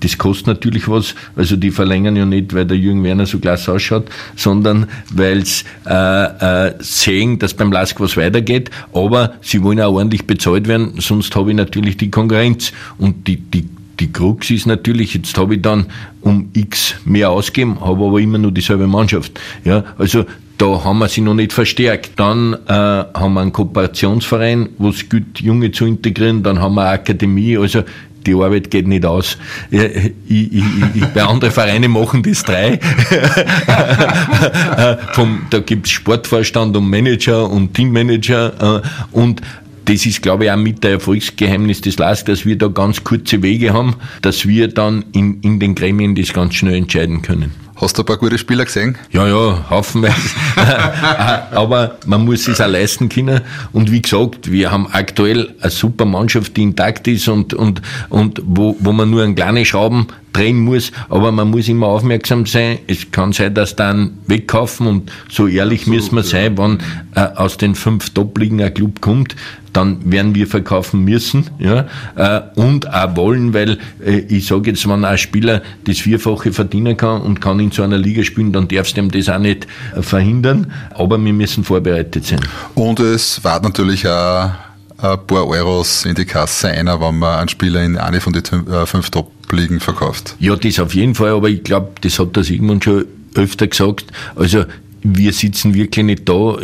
[0.00, 1.14] das kostet natürlich was.
[1.34, 5.64] Also die verlängern ja nicht, weil der Jürgen Werner so klasse ausschaut, sondern weil sie
[5.86, 8.70] äh, äh, sehen, dass beim Lask was weitergeht.
[8.92, 12.72] Aber sie wollen auch ordentlich bezahlt werden, sonst habe ich natürlich die Konkurrenz.
[12.98, 13.68] Und die, die
[14.00, 15.86] die Krux ist natürlich, jetzt habe ich dann
[16.20, 19.40] um X mehr ausgegeben, habe aber immer nur dieselbe Mannschaft.
[19.64, 20.24] Ja, also
[20.58, 22.12] da haben wir sie noch nicht verstärkt.
[22.16, 26.42] Dann äh, haben wir einen Kooperationsverein, wo es gilt, Junge zu integrieren.
[26.42, 27.58] Dann haben wir eine Akademie.
[27.58, 27.84] Also
[28.26, 29.36] die Arbeit geht nicht aus.
[29.70, 29.82] Ich,
[30.28, 32.80] ich, ich, bei anderen Vereinen machen das drei.
[35.12, 38.82] Vom, da gibt's Sportvorstand und Manager und Teammanager.
[38.82, 39.42] Äh, und
[39.86, 43.42] das ist, glaube ich, auch mit der Erfolgsgeheimnis des LASK, dass wir da ganz kurze
[43.42, 47.52] Wege haben, dass wir dann in, in den Gremien das ganz schnell entscheiden können.
[47.76, 48.96] Hast du ein paar gute Spieler gesehen?
[49.12, 50.16] Ja, ja, haufenweise.
[51.50, 53.42] Aber man muss es auch leisten können.
[53.72, 58.40] Und wie gesagt, wir haben aktuell eine super Mannschaft, die intakt ist und, und, und
[58.46, 60.92] wo, wo man nur einen kleinen Schrauben drehen muss.
[61.08, 62.78] Aber man muss immer aufmerksam sein.
[62.86, 66.78] Es kann sein, dass dann wegkaufen und so ehrlich so, müssen wir sein, wenn
[67.14, 69.34] äh, aus den fünf Top-Ligen ein Club kommt,
[69.76, 74.88] dann werden wir verkaufen müssen ja, äh, und auch wollen, weil äh, ich sage jetzt,
[74.88, 78.68] wenn ein Spieler das Vierfache verdienen kann und kann in so einer Liga spielen, dann
[78.68, 82.40] darfst du ihm das auch nicht äh, verhindern, aber wir müssen vorbereitet sein.
[82.74, 84.50] Und es war natürlich auch
[84.98, 88.44] ein paar Euros in die Kasse einer, wenn man einen Spieler in eine von den
[88.86, 89.10] fünf
[89.46, 90.36] Top-Ligen verkauft.
[90.38, 94.06] Ja, das auf jeden Fall, aber ich glaube, das hat der Sigmund schon öfter gesagt.
[94.34, 94.64] Also
[95.02, 96.56] wir sitzen wirklich nicht da,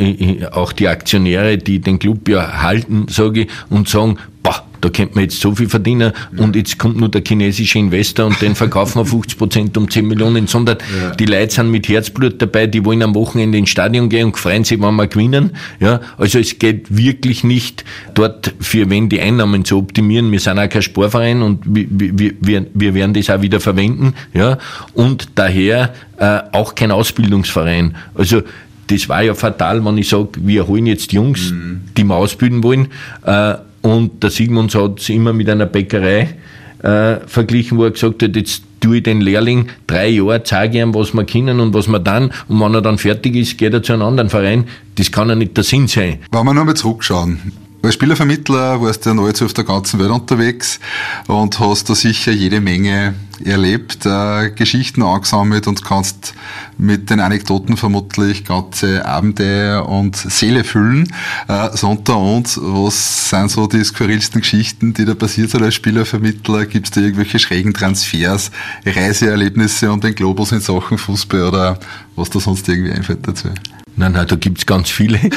[0.51, 5.15] auch die Aktionäre, die den Club ja halten, sage ich, und sagen, boah, da könnte
[5.15, 8.99] man jetzt so viel verdienen und jetzt kommt nur der chinesische Investor und den verkaufen
[8.99, 11.15] wir 50 Prozent um 10 Millionen, sondern ja.
[11.15, 14.65] die Leute sind mit Herzblut dabei, die wollen am Wochenende ins Stadion gehen und freuen
[14.65, 15.53] sich, wenn wir gewinnen.
[15.79, 20.33] Ja, also es geht wirklich nicht dort für wen die Einnahmen zu optimieren.
[20.33, 24.15] Wir sind auch kein Sportverein und wir, wir, wir werden das auch wieder verwenden.
[24.35, 24.59] Ja,
[24.95, 27.95] und daher äh, auch kein Ausbildungsverein.
[28.17, 28.43] Also
[28.89, 31.83] das war ja fatal, wenn ich sage, wir holen jetzt Jungs, mhm.
[31.97, 32.89] die wir ausbilden wollen.
[33.25, 36.35] Äh, und der Sigmund hat es immer mit einer Bäckerei
[36.83, 40.95] äh, verglichen, wo er gesagt hat, jetzt tue ich den Lehrling drei Jahre, zeige ihm,
[40.95, 43.83] was wir können und was wir dann, und wenn er dann fertig ist, geht er
[43.83, 44.65] zu einem anderen Verein.
[44.97, 46.19] Das kann ja nicht der Sinn sein.
[46.31, 50.11] Wenn wir nur mal zurückschauen, als Spielervermittler warst du ja nahezu auf der ganzen Welt
[50.11, 50.79] unterwegs
[51.27, 53.15] und hast da sicher jede Menge
[53.45, 56.35] erlebt, äh, Geschichten angesammelt und kannst
[56.79, 61.13] mit den Anekdoten vermutlich ganze Abende und Seele füllen.
[61.49, 65.75] Äh, so unter uns, was sind so die skurrilsten Geschichten, die da passiert sind als
[65.75, 66.67] Spielervermittler?
[66.67, 68.53] Gibt es da irgendwelche schrägen Transfers,
[68.87, 71.81] Reiseerlebnisse um den Globus in Sachen Fußball oder
[72.15, 73.49] was da sonst irgendwie einfällt dazu?
[73.97, 75.19] Nein, nein, da gibt's ganz viele.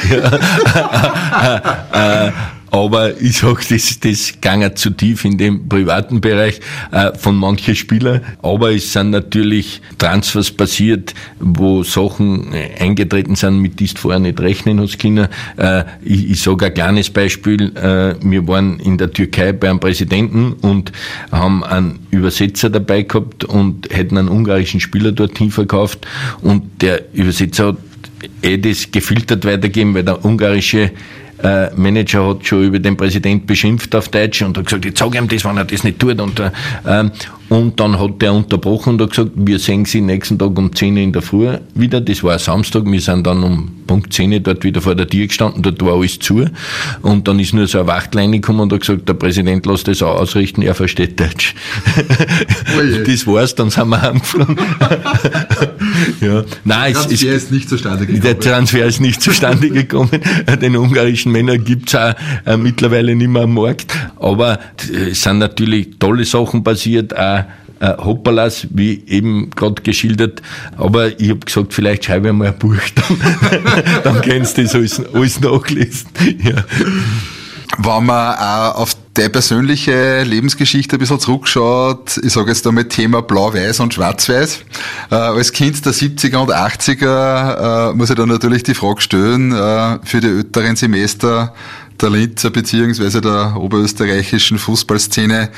[1.92, 2.30] Äh,
[2.70, 7.74] aber ich sag, das, das ging zu tief in dem privaten Bereich äh, von manchen
[7.74, 8.20] Spielern.
[8.42, 14.40] Aber es sind natürlich Transfers passiert, wo Sachen eingetreten sind, mit denen du vorher nicht
[14.40, 15.02] rechnen hast.
[15.02, 17.74] Äh, ich, ich sage ein kleines Beispiel.
[17.76, 20.92] Äh, wir waren in der Türkei bei einem Präsidenten und
[21.30, 26.06] haben einen Übersetzer dabei gehabt und hätten einen ungarischen Spieler dorthin verkauft.
[26.42, 27.76] Und der Übersetzer hat
[28.42, 30.92] eh das gefiltert weitergeben, weil der ungarische
[31.42, 35.18] äh, Manager hat schon über den Präsident beschimpft auf Deutsch und hat gesagt, ich sage
[35.18, 36.20] ihm das, wenn er das nicht tut.
[36.20, 36.50] Und, äh,
[36.86, 37.10] ähm,
[37.48, 40.94] und dann hat der unterbrochen und hat gesagt, wir sehen Sie nächsten Tag um 10
[40.94, 42.00] Uhr in der Früh wieder.
[42.00, 42.84] Das war ein Samstag.
[42.86, 45.62] Wir sind dann um Punkt 10 Uhr dort wieder vor der Tür gestanden.
[45.62, 46.44] Dort war alles zu.
[47.02, 50.02] Und dann ist nur so eine Wachtleine gekommen und hat gesagt, der Präsident lässt das
[50.02, 51.54] auch ausrichten, er versteht Deutsch.
[52.76, 54.56] Oh das war's, dann sind wir heimgeflogen.
[56.20, 56.44] ja.
[56.64, 58.22] Nein, der Transfer es, ist nicht zustande gekommen.
[58.22, 60.10] Der Transfer ist nicht zustande gekommen.
[60.60, 63.94] Den ungarischen Männern gibt's auch äh, mittlerweile nicht mehr am Markt.
[64.18, 64.58] Aber
[64.92, 67.35] es sind natürlich tolle Sachen passiert, auch
[67.80, 70.42] äh, Hoppalas, wie eben gerade geschildert.
[70.76, 74.74] Aber ich habe gesagt, vielleicht schreibe ich mal ein Buch, dann, dann kannst du das
[74.74, 76.08] alles, alles nachlesen.
[76.42, 76.64] Ja.
[77.78, 83.22] Wenn man auch auf der persönliche Lebensgeschichte ein bisschen zurückschaut, ich sage jetzt einmal Thema
[83.22, 84.60] Blau-Weiß und Schwarz-Weiß.
[85.10, 89.52] Äh, als Kind der 70er und 80er äh, muss ich dann natürlich die Frage stellen,
[89.52, 91.54] äh, für die älteren Semester
[92.00, 95.50] der Linzer beziehungsweise der oberösterreichischen Fußballszene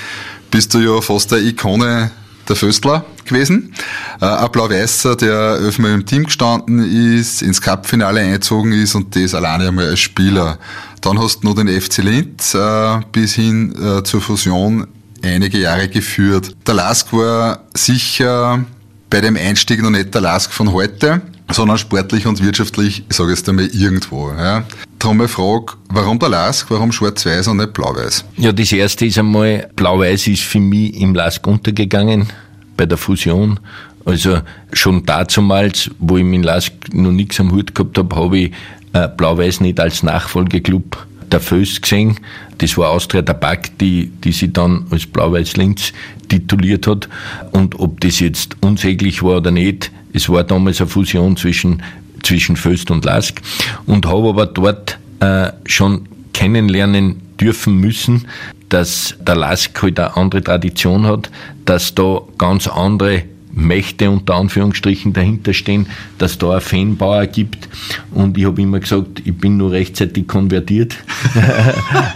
[0.51, 2.11] bist du ja fast der Ikone
[2.49, 3.75] der Föstler gewesen.
[4.21, 6.79] Äh, ein Blau-Weißer, der elfmal im Team gestanden
[7.19, 10.59] ist, ins Cup-Finale eingezogen ist und das alleine einmal als Spieler.
[11.01, 14.87] Dann hast du noch den FC Linz äh, bis hin äh, zur Fusion
[15.23, 16.55] einige Jahre geführt.
[16.67, 18.65] Der Lask war sicher
[19.11, 23.31] bei dem Einstieg noch nicht der Lask von heute, sondern sportlich und wirtschaftlich, ich sage
[23.31, 24.33] jetzt einmal irgendwo.
[24.33, 24.65] Ja.
[24.99, 28.25] Darum meine Frage, warum der Lask, warum schwarz-weiß und nicht blau-weiß?
[28.37, 32.27] Ja, das erste ist einmal, blau-weiß ist für mich im Lask untergegangen
[32.77, 33.61] bei der Fusion.
[34.05, 34.41] Also
[34.73, 38.53] schon dazumals, wo ich mit Lask noch nichts am Hut gehabt habe, habe ich
[38.93, 42.19] äh, Blau-Weiß nicht als Nachfolgeclub der Föß gesehen.
[42.57, 45.93] Das war Austria Tabak, die, die sie dann als Blau-Weiß Linz
[46.29, 47.09] tituliert hat.
[47.53, 51.83] Und ob das jetzt unsäglich war oder nicht, es war damals eine Fusion zwischen,
[52.23, 53.41] zwischen Föst und Lask.
[53.87, 58.27] Und habe aber dort äh, schon kennenlernen dürfen müssen,
[58.69, 61.31] dass der Lask halt eine andere Tradition hat,
[61.65, 65.87] dass da ganz andere Mächte unter Anführungsstrichen dahinter stehen,
[66.19, 67.69] dass da ein Fanbauer gibt.
[68.13, 70.97] Und ich habe immer gesagt, ich bin nur rechtzeitig konvertiert.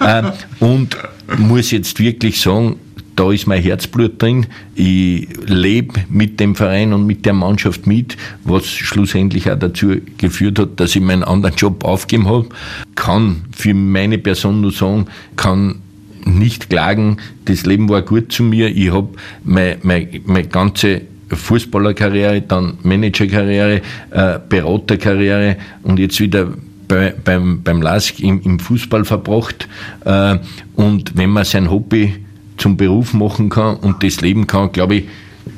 [0.04, 0.96] Ähm, und
[1.38, 2.76] muss jetzt wirklich sagen,
[3.16, 4.46] da ist mein Herzblut drin.
[4.74, 10.58] Ich lebe mit dem Verein und mit der Mannschaft mit, was schlussendlich auch dazu geführt
[10.58, 12.48] hat, dass ich meinen anderen Job aufgegeben habe.
[12.94, 15.76] Kann für meine Person nur sagen, kann
[16.24, 17.18] nicht klagen.
[17.44, 18.68] Das Leben war gut zu mir.
[18.68, 19.08] Ich habe
[19.44, 26.48] meine, meine, meine ganze Fußballerkarriere, dann Managerkarriere, äh, Beraterkarriere und jetzt wieder
[26.88, 29.68] bei, beim, beim LASK im, im Fußball verbracht.
[30.04, 30.38] Äh,
[30.76, 32.21] und wenn man sein Hobby
[32.56, 35.04] zum Beruf machen kann und das leben kann, glaube ich,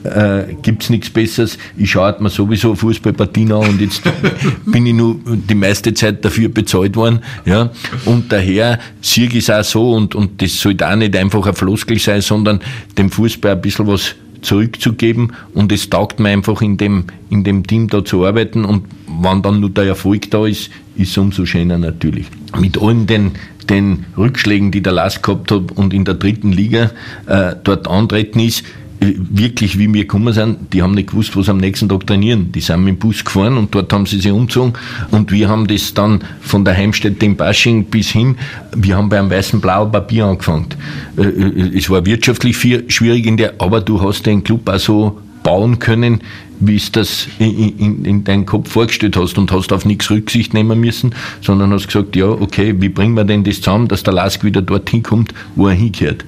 [0.04, 1.58] äh, gibt es nichts Besseres.
[1.76, 4.02] Ich schaue mir sowieso Fußballpartien an und jetzt
[4.66, 7.20] bin ich nur die meiste Zeit dafür bezahlt worden.
[7.44, 7.70] Ja?
[8.04, 11.54] Und daher sehe ich es auch so und, und das sollte auch nicht einfach ein
[11.54, 12.60] Floskel sein, sondern
[12.96, 17.66] dem Fußball ein bisschen was zurückzugeben und es taugt mir einfach in dem, in dem
[17.66, 18.84] Team da zu arbeiten und
[19.22, 22.26] wenn dann nur der Erfolg da ist, ist es umso schöner natürlich.
[22.58, 23.32] Mit allen den,
[23.70, 26.90] den Rückschlägen, die der Last gehabt hat und in der dritten Liga
[27.26, 28.64] äh, dort antreten ist,
[29.00, 32.52] wirklich, wie wir gekommen sind, die haben nicht gewusst, was am nächsten Tag trainieren.
[32.52, 34.74] Die sind mit dem Bus gefahren und dort haben sie sich umgezogen
[35.10, 38.36] und wir haben das dann von der Heimstätte in Basching bis hin,
[38.74, 40.66] wir haben beim weißen blauen Papier angefangen.
[41.16, 45.20] Äh, äh, es war wirtschaftlich schwierig in der, aber du hast den Club auch so
[45.44, 46.22] bauen können,
[46.58, 50.54] wie es das in, in, in deinem Kopf vorgestellt hast und hast auf nichts Rücksicht
[50.54, 54.14] nehmen müssen, sondern hast gesagt, ja, okay, wie bringen wir denn das zusammen, dass der
[54.14, 56.24] Lask wieder dorthin kommt, wo er hingehört.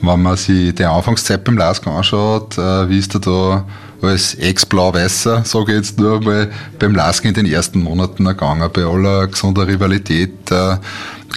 [0.00, 3.66] Wenn man sich die Anfangszeit beim Lask anschaut, äh, wie ist er da
[4.02, 8.84] als Ex-Blau-Weißer, sage ich jetzt nur mal, beim Lask in den ersten Monaten ergangen, bei
[8.84, 10.76] aller gesunder Rivalität, äh,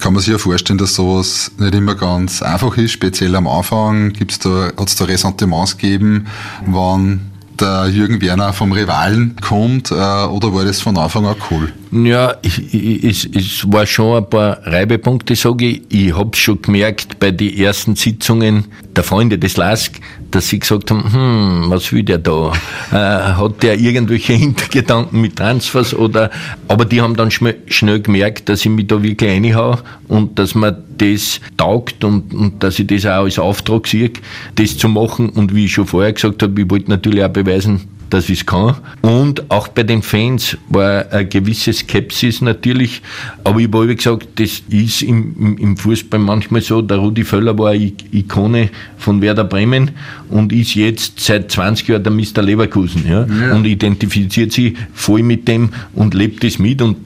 [0.01, 4.13] kann man sich ja vorstellen, dass sowas nicht immer ganz einfach ist, speziell am Anfang.
[4.43, 6.27] Da, hat es da Ressentiments gegeben,
[6.65, 11.71] wann der Jürgen Werner vom Rivalen kommt, äh, oder war das von Anfang an cool?
[12.03, 15.81] Ja, es, es war schon ein paar Reibepunkte, sage ich.
[15.87, 20.91] Ich habe schon gemerkt bei den ersten Sitzungen der Freunde des LASK, dass sie gesagt
[20.91, 22.51] haben, hm, was will der da?
[22.91, 26.31] Äh, hat der irgendwelche Hintergedanken mit Transfers oder,
[26.67, 29.79] aber die haben dann schnell, gemerkt, dass ich mich da wirklich reinhaue
[30.09, 34.11] und dass man das taugt und, und dass ich das auch als Auftrag sehe,
[34.55, 37.87] das zu machen und wie ich schon vorher gesagt habe, ich wollte natürlich auch beweisen,
[38.09, 38.75] dass ich es kann.
[39.01, 43.01] Und auch bei den Fans war eine gewisse Skepsis natürlich.
[43.43, 46.81] Aber ich habe gesagt, das ist im, im, Fußball manchmal so.
[46.81, 49.91] Der Rudi Völler war eine Ikone von Werder Bremen
[50.29, 52.41] und ist jetzt seit 20 Jahren der Mr.
[52.41, 53.05] Leverkusen.
[53.07, 53.25] Ja?
[53.25, 53.53] ja.
[53.53, 56.81] Und identifiziert sich voll mit dem und lebt das mit.
[56.81, 56.97] Und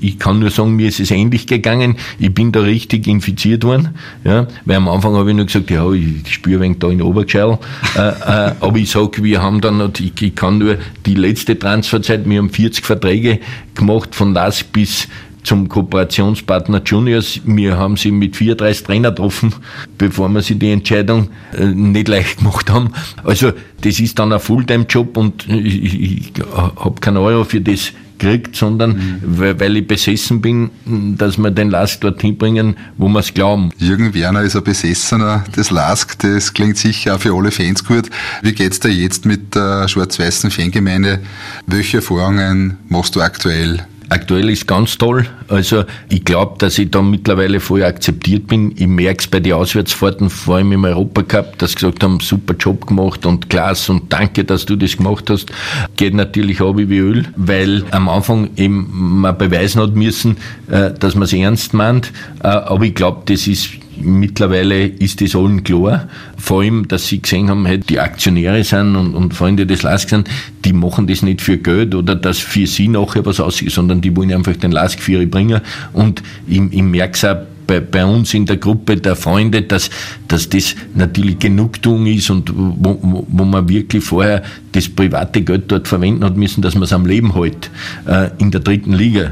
[0.00, 1.96] ich kann nur sagen, mir ist es ähnlich gegangen.
[2.18, 3.90] Ich bin da richtig infiziert worden.
[4.24, 4.46] Ja?
[4.64, 7.58] Weil am Anfang habe ich nur gesagt, ja, ich spüre wenig da in Obergeschall.
[7.96, 12.28] äh, äh, aber ich sage, wir haben dann, ich, ich kann nur die letzte Transferzeit,
[12.28, 13.40] wir haben 40 Verträge
[13.74, 15.08] gemacht, von das bis
[15.44, 17.40] zum Kooperationspartner Juniors.
[17.44, 19.54] Wir haben sie mit 34 Trainer getroffen,
[19.98, 22.90] bevor wir sie die Entscheidung äh, nicht leicht gemacht haben.
[23.22, 23.52] Also
[23.82, 28.90] das ist dann ein Fulltime-Job und ich, ich, habe keinen Euro für das kriegt, sondern
[28.90, 29.20] mhm.
[29.24, 30.70] weil, weil, ich besessen bin,
[31.18, 33.70] dass wir den Lask dorthin bringen, wo wir es glauben.
[33.78, 38.08] Jürgen Werner ist ein Besessener des Lask, das klingt sicher auch für alle Fans gut.
[38.42, 41.20] Wie geht's dir jetzt mit der schwarz-weißen Fangemeinde?
[41.66, 43.84] Welche Erfahrungen machst du aktuell?
[44.08, 45.26] Aktuell ist ganz toll.
[45.48, 48.72] Also ich glaube, dass ich da mittlerweile voll akzeptiert bin.
[48.76, 52.54] Ich merke es bei den Auswärtsfahrten, vor allem im Europacup, dass sie gesagt haben, super
[52.54, 55.50] Job gemacht und klasse und danke, dass du das gemacht hast.
[55.96, 60.36] Geht natürlich ab wie Öl, weil am Anfang eben man beweisen hat müssen,
[60.70, 62.12] äh, dass man es ernst meint.
[62.42, 66.08] Äh, aber ich glaube, das ist Mittlerweile ist das allen klar.
[66.36, 70.10] Vor allem, dass sie gesehen haben, halt die Aktionäre sind und, und Freunde des LASK
[70.10, 70.30] sind,
[70.64, 74.14] die machen das nicht für Geld oder dass für sie nachher was aussieht, sondern die
[74.16, 75.60] wollen einfach den LASK für ihre bringen.
[75.92, 79.90] Und ich, ich merke es auch bei, bei uns in der Gruppe der Freunde, dass,
[80.28, 84.42] dass das natürlich Genugtuung ist und wo, wo man wirklich vorher
[84.74, 87.70] das private Geld dort verwenden hat müssen, dass man es am Leben hält.
[88.06, 89.30] Äh, in der dritten Liga.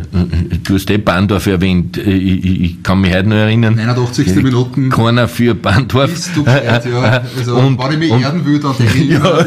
[0.64, 1.98] Du hast eh Bandorf erwähnt.
[1.98, 3.74] Äh, ich, ich kann mich heute noch erinnern.
[3.74, 4.28] 89.
[4.28, 4.90] Äh, Minuten.
[4.90, 7.22] Keiner für du bereit, ja.
[7.36, 8.44] Also, und, war ich will, dann
[8.78, 9.40] denke ich ja,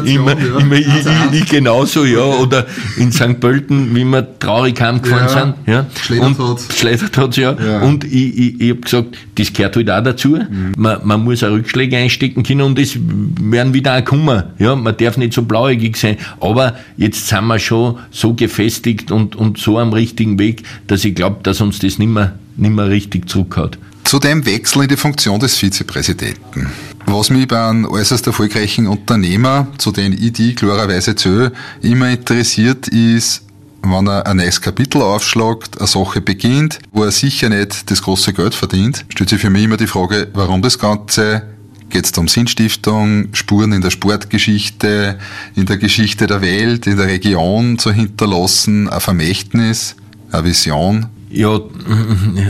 [0.00, 0.58] immer, ja.
[0.58, 2.20] immer also ich, ich, genauso, ja.
[2.20, 2.66] Oder
[2.98, 3.40] in St.
[3.40, 5.28] Pölten, wie wir traurig heimgefahren ja.
[5.28, 5.54] sind.
[5.66, 5.86] Ja.
[6.00, 7.56] Schleddert hat Schleddert hat ja.
[7.58, 7.80] ja.
[7.80, 10.28] Und ich, ich, ich habe gesagt, das gehört halt auch dazu.
[10.28, 10.72] Mhm.
[10.76, 14.42] Man, man muss auch Rückschläge einstecken können und das werden wieder auch kommen.
[14.58, 16.16] Ja, man darf nicht so blauäugig sein.
[16.40, 21.14] Aber jetzt sind wir schon so gefestigt und, und so am richtigen Weg, dass ich
[21.14, 23.78] glaube, dass uns das nicht mehr, nicht mehr richtig zurückhaut.
[24.04, 26.68] Zu dem Wechsel in die Funktion des Vizepräsidenten.
[27.04, 31.52] Was mich bei einem äußerst erfolgreichen Unternehmer, zu dem ich die klarerweise zähle,
[31.82, 33.42] immer interessiert, ist,
[33.90, 38.32] wenn er ein neues Kapitel aufschlagt, eine Sache beginnt, wo er sicher nicht das große
[38.32, 41.42] Geld verdient, stellt sich für mich immer die Frage, warum das Ganze
[41.90, 45.18] geht es um Sinnstiftung, Spuren in der Sportgeschichte,
[45.54, 49.96] in der Geschichte der Welt, in der Region zu hinterlassen, ein Vermächtnis,
[50.30, 51.06] eine Vision?
[51.30, 51.60] Ja,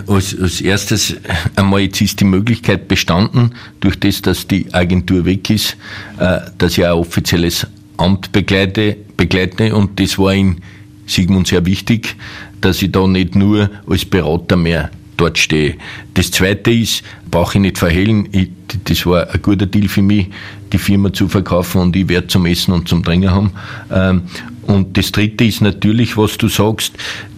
[0.06, 1.16] als, als erstes
[1.56, 5.76] einmal jetzt ist die Möglichkeit bestanden, durch das, dass die Agentur weg ist,
[6.18, 7.66] äh, dass ich ein offizielles
[7.96, 10.60] Amt begleite, begleite und das war in
[11.08, 12.16] Sigmund sehr wichtig,
[12.60, 15.74] dass ich da nicht nur als Berater mehr dort stehe.
[16.14, 18.50] Das Zweite ist, brauche ich nicht verhehlen, ich,
[18.84, 20.28] das war ein guter Deal für mich,
[20.72, 23.52] die Firma zu verkaufen und ich werde zum Essen und zum Trinken haben.
[23.90, 24.22] Ähm,
[24.62, 26.92] und das Dritte ist natürlich, was du sagst,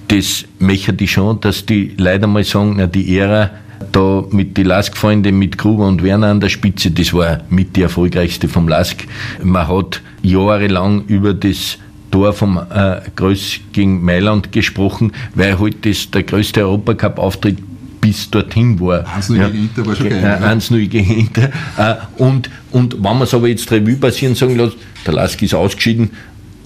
[0.09, 3.51] das möchte ich schon, dass die leider mal sagen, na, die Ära
[3.93, 7.83] da mit den Lask-Freunden, mit Gruber und Werner an der Spitze, das war mit die
[7.83, 9.07] erfolgreichste vom Lask.
[9.43, 11.79] Man hat jahrelang über das
[12.11, 17.59] Tor vom äh, Größ gegen Mailand gesprochen, weil halt das der größte Europacup-Auftritt
[18.01, 19.05] bis dorthin war.
[19.07, 19.49] 1-0 ja.
[19.49, 20.41] gegen Inter war schon geil.
[20.43, 21.51] Äh, 1-0 gegen Inter.
[22.17, 26.11] Und, und wenn man es aber jetzt Revue passieren sagen lässt, der Lask ist ausgeschieden,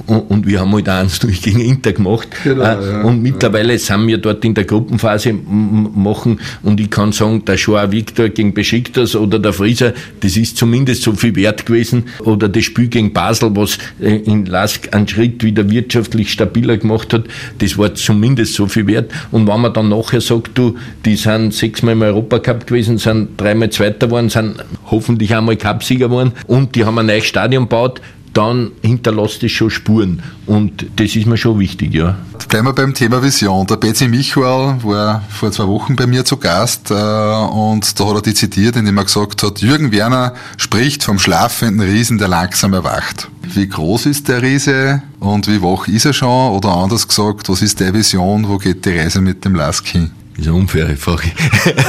[0.07, 2.29] und wir haben halt eins durch gegen Inter gemacht.
[2.43, 3.79] Genau, äh, ja, und mittlerweile ja.
[3.79, 8.55] sind wir dort in der Gruppenphase machen und ich kann sagen, der Joao Victor gegen
[8.55, 12.05] Besiktas oder der Frieser, das ist zumindest so viel wert gewesen.
[12.21, 17.13] Oder das Spiel gegen Basel, was äh, in Lask einen Schritt wieder wirtschaftlich stabiler gemacht
[17.13, 17.25] hat,
[17.59, 19.11] das war zumindest so viel wert.
[19.31, 23.71] Und wenn man dann nachher sagt, du, die sind sechsmal im Europacup gewesen, sind dreimal
[23.71, 24.57] Zweiter geworden, sind
[24.91, 28.01] hoffentlich einmal Cupsieger geworden und die haben ein neues Stadion gebaut,
[28.35, 30.22] dann hinterlässt es schon Spuren.
[30.47, 32.16] Und das ist mir schon wichtig, ja.
[32.49, 33.66] Bleiben wir beim Thema Vision.
[33.66, 38.14] Der Betsy Michuel war vor zwei Wochen bei mir zu Gast äh, und da hat
[38.16, 42.74] er die zitiert, indem er gesagt hat, Jürgen Werner spricht vom schlafenden Riesen, der langsam
[42.74, 43.28] erwacht.
[43.43, 46.53] Wie groß ist der Riese und wie wach ist er schon?
[46.53, 50.11] Oder anders gesagt, was ist der Vision, wo geht die Reise mit dem Lask hin?
[50.37, 51.30] Das ist eine unfaire Frage.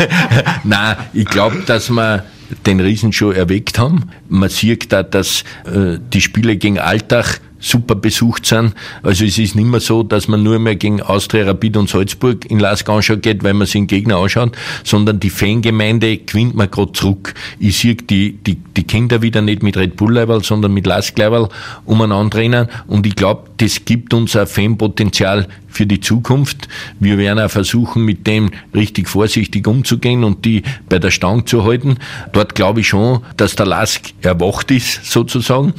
[0.64, 2.22] Nein, ich glaube, dass man
[2.66, 4.10] den Riesen schon erweckt haben.
[4.28, 8.74] Man sieht da, dass äh, die Spiele gegen Alltag super besucht sind.
[9.04, 12.46] Also es ist nicht mehr so, dass man nur mehr gegen Austria, Rapid und Salzburg
[12.50, 16.70] in Lask anschauen geht, weil man sich den Gegner anschaut, sondern die Fangemeinde gewinnt man
[16.70, 17.34] gerade zurück.
[17.60, 21.18] Ich sehe die, die, die Kinder wieder nicht mit Red Bull Level, sondern mit Lask
[21.18, 21.50] Level
[21.86, 26.68] umeinander rennen und ich glaube, das gibt uns ein Fanpotenzial für die Zukunft.
[27.00, 31.64] Wir werden auch versuchen, mit dem richtig vorsichtig umzugehen und die bei der Stange zu
[31.64, 31.98] halten.
[32.32, 35.74] Dort glaube ich schon, dass der Lask erwacht ist, sozusagen.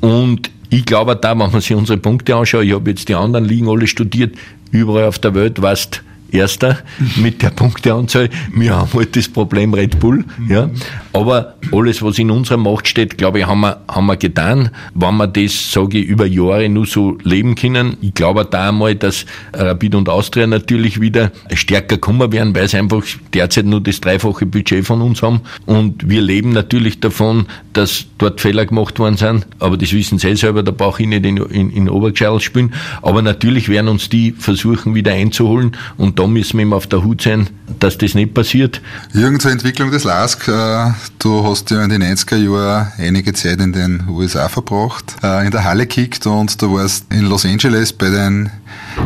[0.00, 3.44] Und ich glaube da, wenn man sich unsere Punkte anschaut, ich habe jetzt die anderen
[3.44, 4.34] Ligen alle studiert,
[4.72, 6.78] überall auf der Welt warst Erster
[7.16, 8.28] mit der Punkteanzahl.
[8.52, 10.24] Wir haben halt das Problem Red Bull.
[10.48, 10.68] Ja.
[11.12, 14.70] Aber alles, was in unserer Macht steht, glaube ich, haben wir, haben wir getan.
[14.94, 18.96] Wenn wir das, sage ich, über Jahre nur so leben können, ich glaube da einmal,
[18.96, 24.00] dass Rapid und Austria natürlich wieder stärker kommen werden, weil sie einfach derzeit nur das
[24.00, 25.42] dreifache Budget von uns haben.
[25.66, 29.46] Und wir leben natürlich davon, dass dort Fehler gemacht worden sind.
[29.60, 32.72] Aber das wissen sie selber, da brauche ich nicht in, in, in Obergeschall spielen.
[33.02, 35.76] Aber natürlich werden uns die versuchen, wieder einzuholen.
[35.96, 37.48] Und da müssen wir immer auf der Hut sein,
[37.80, 38.80] dass das nicht passiert.
[39.12, 40.48] Jürgen, zur Entwicklung des LASK.
[40.48, 45.44] Äh, du hast ja in den 90er Jahren einige Zeit in den USA verbracht, äh,
[45.44, 48.50] in der Halle kickt und du warst in Los Angeles bei den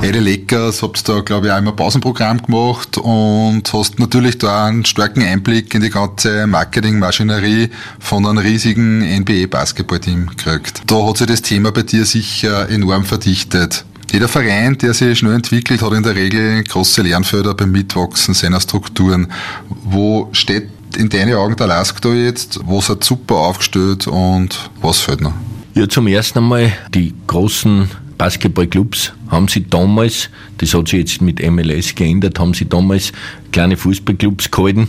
[0.02, 4.84] LA Lakers, habst da, glaube ich, auch immer Pausenprogramm gemacht und hast natürlich da einen
[4.84, 10.82] starken Einblick in die ganze Marketingmaschinerie von einem riesigen NBA-Basketballteam gekriegt.
[10.86, 13.84] Da hat sich das Thema bei dir sicher enorm verdichtet.
[14.10, 18.60] Jeder Verein, der sich schnell entwickelt, hat in der Regel große Lernfelder beim Mitwachsen seiner
[18.60, 19.30] Strukturen.
[19.68, 22.58] Wo steht in deinen Augen der Lask da jetzt?
[22.64, 25.34] Was hat super aufgestellt und was fehlt noch?
[25.74, 31.40] Ja, zum ersten einmal die großen Basketballclubs haben sie damals, das hat sich jetzt mit
[31.40, 33.12] MLS geändert, haben sie damals
[33.52, 34.88] kleine Fußballclubs gehalten,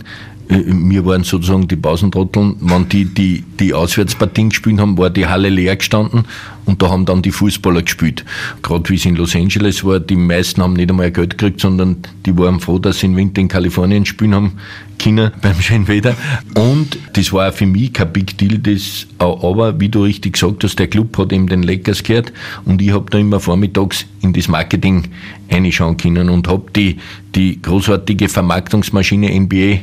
[0.50, 2.56] äh, wir waren sozusagen die Pausentrotteln.
[2.60, 6.24] Wenn die, die, die Auswärtspartien gespielt haben, war die Halle leer gestanden
[6.66, 8.24] und da haben dann die Fußballer gespielt.
[8.62, 11.96] Gerade wie es in Los Angeles war, die meisten haben nicht einmal Geld gekriegt, sondern
[12.26, 14.52] die waren froh, dass sie im Winter in Kalifornien spielen haben
[14.98, 16.14] können beim schönen Wetter.
[16.54, 20.62] Und das war auch für mich kein Big Deal, das, aber wie du richtig gesagt
[20.62, 22.32] hast, der Club hat eben den Leckers gehört
[22.66, 25.04] und ich habe da immer vormittags in das Marketing
[25.50, 26.98] reinschauen können und habe die,
[27.34, 29.78] die großartige Vermarktungsmaschine NBA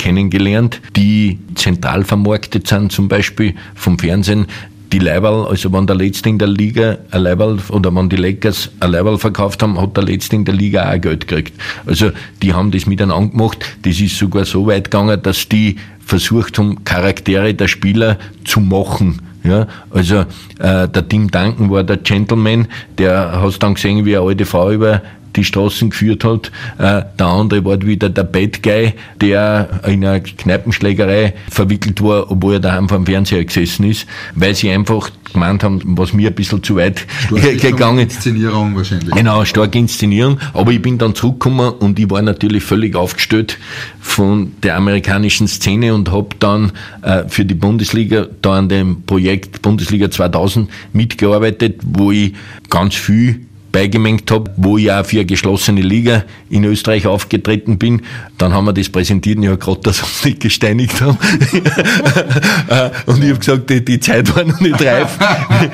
[0.00, 4.46] kennengelernt, die zentral vermarktet sind, zum Beispiel vom Fernsehen.
[4.92, 8.70] Die Leiberl, also wenn der Letzte in der Liga ein Leiberl oder wenn die Lakers
[8.80, 11.52] ein Leiberl verkauft haben, hat der Letzte in der Liga auch Geld gekriegt.
[11.86, 12.10] Also
[12.42, 13.58] die haben das miteinander gemacht.
[13.82, 19.20] Das ist sogar so weit gegangen, dass die versucht haben, Charaktere der Spieler zu machen.
[19.44, 20.20] Ja, also
[20.58, 22.66] äh, der Tim Duncan war der Gentleman,
[22.98, 25.02] der hast dann gesehen, wie eine alte Frau über
[25.36, 26.50] die Straßen geführt hat.
[26.78, 32.54] Äh, der andere war wieder der Bad Guy, der in einer Kneipenschlägerei verwickelt war, obwohl
[32.54, 36.62] er daheim vom Fernseher gesessen ist, weil sie einfach gemeint haben, was mir ein bisschen
[36.62, 37.06] zu weit
[37.60, 38.16] gegangen ist.
[38.16, 39.14] Inszenierung wahrscheinlich.
[39.14, 40.38] Genau, starke Inszenierung.
[40.52, 43.58] Aber ich bin dann zurückgekommen und ich war natürlich völlig aufgestellt
[44.00, 46.72] von der amerikanischen Szene und habe dann
[47.02, 52.34] äh, für die Bundesliga da an dem Projekt Bundesliga 2000 mitgearbeitet, wo ich
[52.68, 58.02] ganz viel beigemengt habe, wo ich auch für eine geschlossene Liga in Österreich aufgetreten bin.
[58.38, 61.18] Dann haben wir das präsentiert und ich habe gerade, uns nicht gesteinigt haben.
[63.06, 65.18] und ich habe gesagt, die, die, Zeit war noch nicht reif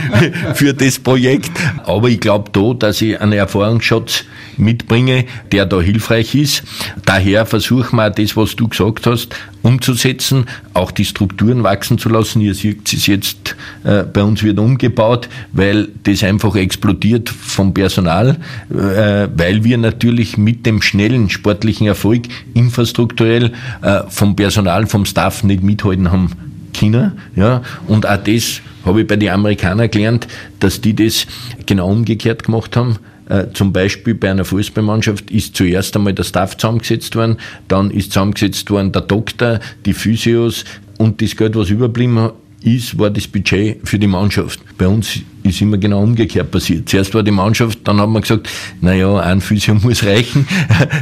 [0.55, 1.53] für das Projekt.
[1.85, 4.25] Aber ich glaube da, dass ich einen Erfahrungsschatz
[4.59, 6.63] mitbringe, der da hilfreich ist.
[7.05, 12.09] Daher versuchen wir auch das, was du gesagt hast, umzusetzen, auch die Strukturen wachsen zu
[12.09, 12.41] lassen.
[12.41, 17.86] Ihr seht es jetzt, äh, bei uns wird umgebaut, weil das einfach explodiert vom Personal,
[17.95, 22.25] äh, weil wir natürlich mit dem schnellen sportlichen Erfolg
[22.55, 26.33] infrastrukturell äh, vom Personal, vom Staff nicht mithalten haben
[26.73, 30.29] China, ja, und auch das habe ich bei den Amerikanern gelernt,
[30.61, 31.27] dass die das
[31.65, 32.99] genau umgekehrt gemacht haben.
[33.29, 38.13] Äh, zum Beispiel bei einer Fußballmannschaft ist zuerst einmal der Staff zusammengesetzt worden, dann ist
[38.13, 40.65] zusammengesetzt worden der Doktor, die Physios
[40.99, 42.31] und das Geld, was überblieben
[42.63, 44.61] ist, war das Budget für die Mannschaft.
[44.79, 45.19] Bei uns
[45.49, 46.89] ist immer genau umgekehrt passiert.
[46.89, 48.49] Zuerst war die Mannschaft, dann haben wir gesagt,
[48.81, 50.47] naja, ein Physio muss reichen,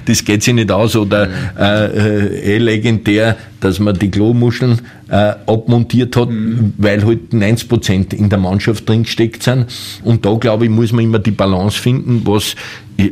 [0.06, 0.96] das geht sich nicht aus.
[0.96, 1.28] Oder
[1.58, 6.74] äh, äh, eh legendär, dass man die Klomuscheln äh, abmontiert hat, mhm.
[6.76, 9.66] weil halt 90 Prozent in der Mannschaft drin gesteckt sind.
[10.02, 12.56] Und da, glaube ich, muss man immer die Balance finden, was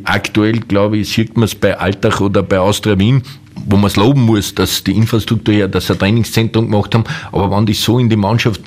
[0.04, 3.22] aktuell, glaube ich, sieht man es bei Altach oder bei Austria Wien,
[3.66, 7.04] wo man es loben muss, dass die Infrastruktur her, dass sie ein Trainingszentrum gemacht haben,
[7.32, 8.60] aber wenn das so in die Mannschaft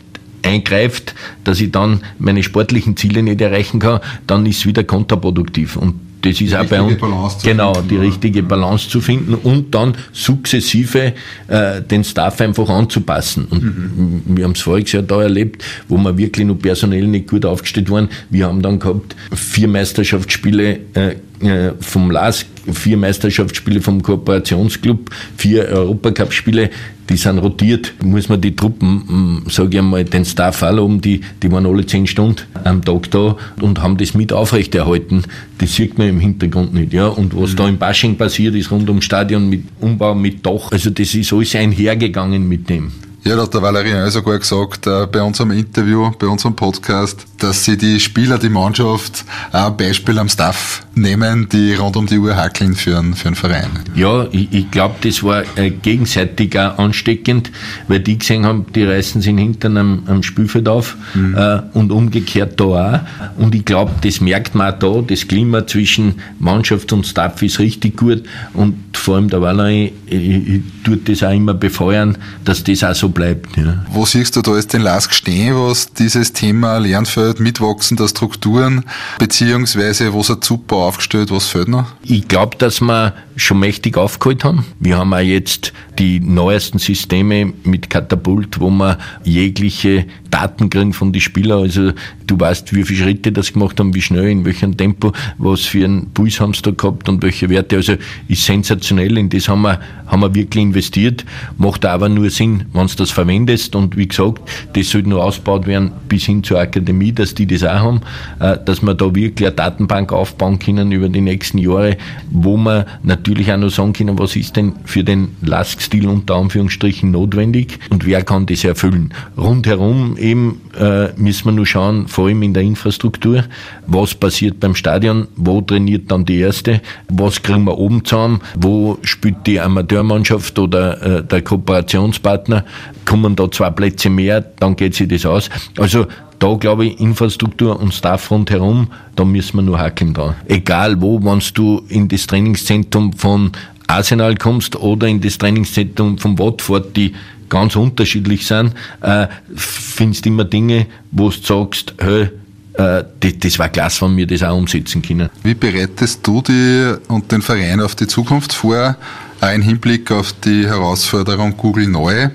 [0.46, 5.76] eingreift, dass ich dann meine sportlichen Ziele nicht erreichen kann, dann ist es wieder kontraproduktiv.
[5.76, 6.98] Und das ist auch bei uns
[7.44, 8.08] genau finden, die oder?
[8.08, 11.14] richtige Balance zu finden und dann sukzessive
[11.48, 13.46] äh, den Staff einfach anzupassen.
[13.50, 14.22] Und mhm.
[14.38, 17.92] wir haben es voriges Jahr da erlebt, wo wir wirklich nur personell nicht gut aufgestellt
[17.92, 18.10] waren.
[18.30, 25.66] Wir haben dann gehabt vier Meisterschaftsspiele äh, äh, vom LASK, vier Meisterschaftsspiele vom Kooperationsclub, vier
[25.66, 26.70] Europacup-Spiele,
[27.10, 27.94] die sind rotiert.
[28.04, 31.86] Muss man die Truppen, sage ich einmal, den Staff alle um, die, die waren alle
[31.86, 35.24] zehn Stunden am Tag da und haben das mit aufrechterhalten.
[35.60, 36.94] Das sieht man im Hintergrund nicht.
[36.94, 37.08] Ja.
[37.08, 37.56] Und was mhm.
[37.58, 41.32] da im Bashing passiert ist, rund ums Stadion mit Umbau, mit Dach, also das ist
[41.34, 42.92] alles einhergegangen mit dem.
[43.28, 47.66] Ja, da hat der Valerien sogar gesagt, äh, bei unserem Interview, bei unserem Podcast, dass
[47.66, 52.20] sie die Spieler, die Mannschaft auch ein Beispiel am Staff nehmen, die rund um die
[52.20, 53.72] Uhr hackeln für einen, für einen Verein.
[53.96, 57.52] Ja, ich, ich glaube, das war äh, gegenseitig auch ansteckend,
[57.88, 61.36] weil die gesehen haben, die reißen sich hinten am, am Spielfeld auf mhm.
[61.36, 63.42] äh, und umgekehrt da auch.
[63.42, 67.58] Und ich glaube, das merkt man auch da, das Klima zwischen Mannschaft und Staff ist
[67.58, 68.22] richtig gut
[68.54, 73.10] und vor allem der Valerien äh, tut das auch immer befeuern, dass das auch so
[73.16, 73.58] bleibt.
[73.58, 73.84] Ja.
[73.90, 78.84] Wo siehst du da jetzt den Lask stehen, was dieses Thema Lernfeld, Mitwachsen der Strukturen,
[79.18, 81.88] beziehungsweise wo es super aufgestellt, was fehlt noch?
[82.04, 84.66] Ich glaube, dass wir schon mächtig aufgeholt haben.
[84.80, 91.12] Wir haben auch jetzt die neuesten Systeme mit Katapult, wo wir jegliche Daten kriegen von
[91.12, 91.64] den Spielern.
[91.64, 91.92] Also
[92.28, 95.86] du weißt, wie viele Schritte das gemacht haben, wie schnell, in welchem Tempo, was für
[95.86, 97.78] einen Puls haben sie da gehabt und welche Werte.
[97.78, 97.96] Also
[98.28, 99.18] ist sensationell.
[99.18, 101.26] In das haben wir, haben wir wirklich investiert.
[101.58, 103.76] Macht aber nur Sinn, wenn du das verwendest.
[103.76, 104.42] Und wie gesagt,
[104.74, 108.02] das sollte nur ausgebaut werden bis hin zur Akademie, dass die das auch haben,
[108.40, 111.98] äh, dass wir da wirklich eine Datenbank aufbauen können über die nächsten Jahre,
[112.32, 117.12] wo wir natürlich auch noch sagen können, was ist denn für den Laskstil unter Anführungsstrichen
[117.12, 119.14] notwendig und wer kann das erfüllen.
[119.38, 123.44] Rundherum eben äh, müssen wir nur schauen, vor allem in der Infrastruktur,
[123.88, 128.98] was passiert beim Stadion, wo trainiert dann die Erste, was kriegen wir oben zusammen, wo
[129.04, 132.66] spielt die Amateurmannschaft oder äh, der Kooperationspartner,
[133.06, 135.50] kommen da zwei Plätze mehr, dann geht sich das aus.
[135.78, 136.08] Also
[136.40, 140.36] da glaube ich, Infrastruktur und Staff rundherum, da müssen wir nur hackeln dran.
[140.48, 143.52] Egal wo, wenn du in das Trainingszentrum von
[143.88, 147.14] Arsenal kommst oder in das Trainingszentrum von Watford, die
[147.50, 152.30] ganz unterschiedlich sind, äh, findest immer Dinge, wo du sagst, hey,
[152.74, 155.30] äh, das, das war klasse, wenn wir das auch umsetzen können.
[155.44, 158.98] Wie bereitest du dich und den Verein auf die Zukunft vor?
[159.42, 162.30] Ein Hinblick auf die Herausforderung Google Neu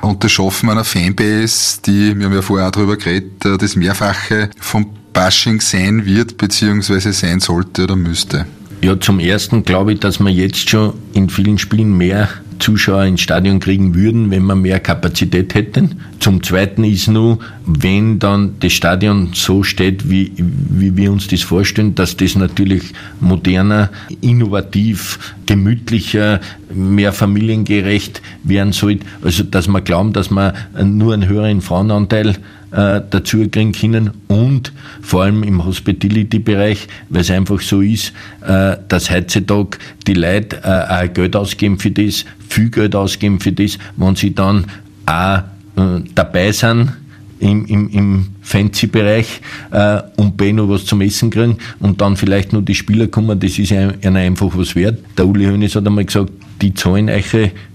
[0.00, 3.76] und das Schaffen einer Fanbase, die, wir haben ja vorher auch darüber geredet, äh, das
[3.76, 8.46] Mehrfache vom Bashing sein wird, beziehungsweise sein sollte oder müsste.
[8.84, 12.28] Ja, zum ersten glaube ich, dass wir jetzt schon in vielen Spielen mehr
[12.58, 16.02] Zuschauer ins Stadion kriegen würden, wenn wir mehr Kapazität hätten.
[16.20, 21.40] Zum Zweiten ist nur, wenn dann das Stadion so steht, wie, wie wir uns das
[21.40, 23.88] vorstellen, dass das natürlich moderner,
[24.20, 28.98] innovativ, gemütlicher, mehr familiengerecht werden soll.
[29.22, 30.52] Also, dass wir glauben, dass wir
[30.84, 32.36] nur einen höheren Frauenanteil
[32.74, 38.12] äh, dazu kriegen können und vor allem im Hospitality-Bereich, weil es einfach so ist,
[38.42, 43.52] äh, dass heutzutage die Leute äh, auch Geld ausgeben für das, viel Geld ausgeben für
[43.52, 44.66] das, wenn sie dann
[45.06, 45.38] auch
[45.76, 46.92] äh, dabei sind,
[47.40, 52.52] im, im, im Fancy-Bereich äh, und B noch was zum Essen kriegen und dann vielleicht
[52.52, 54.98] nur die Spieler kommen, das ist ihnen einfach was wert.
[55.18, 57.26] Der Uli Hoeneß hat einmal gesagt, die zahlen euch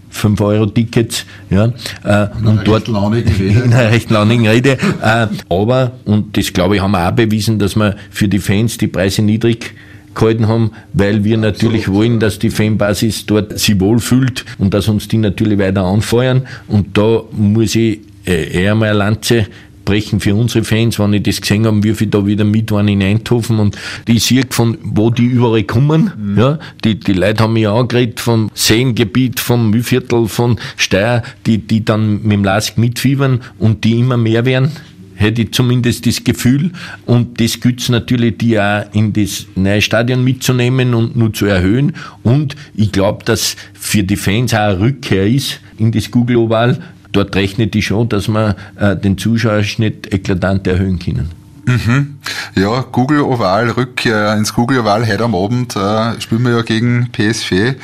[0.09, 1.71] 5 Euro Tickets, ja,
[2.03, 2.95] äh, in und dort in
[3.73, 7.75] einer recht launigen Rede, äh, aber, und das glaube ich haben wir auch bewiesen, dass
[7.75, 9.75] wir für die Fans die Preise niedrig
[10.15, 11.99] gehalten haben, weil wir natürlich Absolut.
[11.99, 16.47] wollen, dass die Fanbasis dort sich wohlfühlt und dass uns die natürlich weiter anfeuern.
[16.67, 19.47] Und da muss ich äh, eher mal eine Lanze
[19.89, 22.87] brechen für unsere Fans, wenn ich das gesehen habe, wie viele da wieder mit waren
[22.87, 23.75] in Eindhoven und
[24.07, 26.11] die sehe von wo die überall kommen.
[26.15, 26.37] Mhm.
[26.37, 31.83] Ja, die, die Leute haben mich angeredet vom Seengebiet, vom Mühlviertel, von Steyr, die, die
[31.83, 34.71] dann mit dem Lask mitfiebern und die immer mehr werden
[35.15, 36.71] hätte ich zumindest das Gefühl.
[37.05, 41.93] Und das gilt natürlich, die auch in das neue Stadion mitzunehmen und nur zu erhöhen.
[42.23, 46.79] Und ich glaube, dass für die Fans auch eine Rückkehr ist in das Google Oval,
[47.11, 51.39] dort rechnet die schon, dass wir äh, den Zuschauerschnitt eklatant erhöhen können.
[51.69, 52.17] Mhm.
[52.55, 57.09] Ja, Google Oval, Rückkehr ins Google Oval heute am Abend äh, spielen wir ja gegen
[57.11, 57.75] PSV.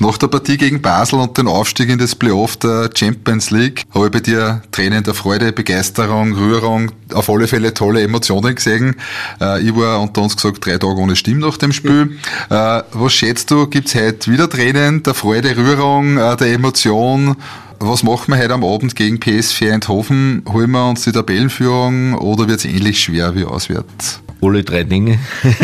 [0.00, 4.06] Nach der Partie gegen Basel und den Aufstieg in das Playoff der Champions League habe
[4.06, 8.96] ich bei dir Tränen der Freude, Begeisterung, Rührung, auf alle Fälle tolle Emotionen gesehen.
[9.40, 12.18] Äh, ich war unter uns gesagt drei Tage ohne Stimme nach dem Spiel.
[12.50, 17.36] Äh, was schätzt du, gibt's heute wieder Tränen der Freude, Rührung, äh, der Emotion?
[17.80, 20.42] Was machen wir heute am Abend gegen PSV Eindhoven?
[20.48, 24.20] Holen wir uns die Tabellenführung oder wird es ähnlich schwer wie auswärts?
[24.40, 25.18] Alle drei Dinge.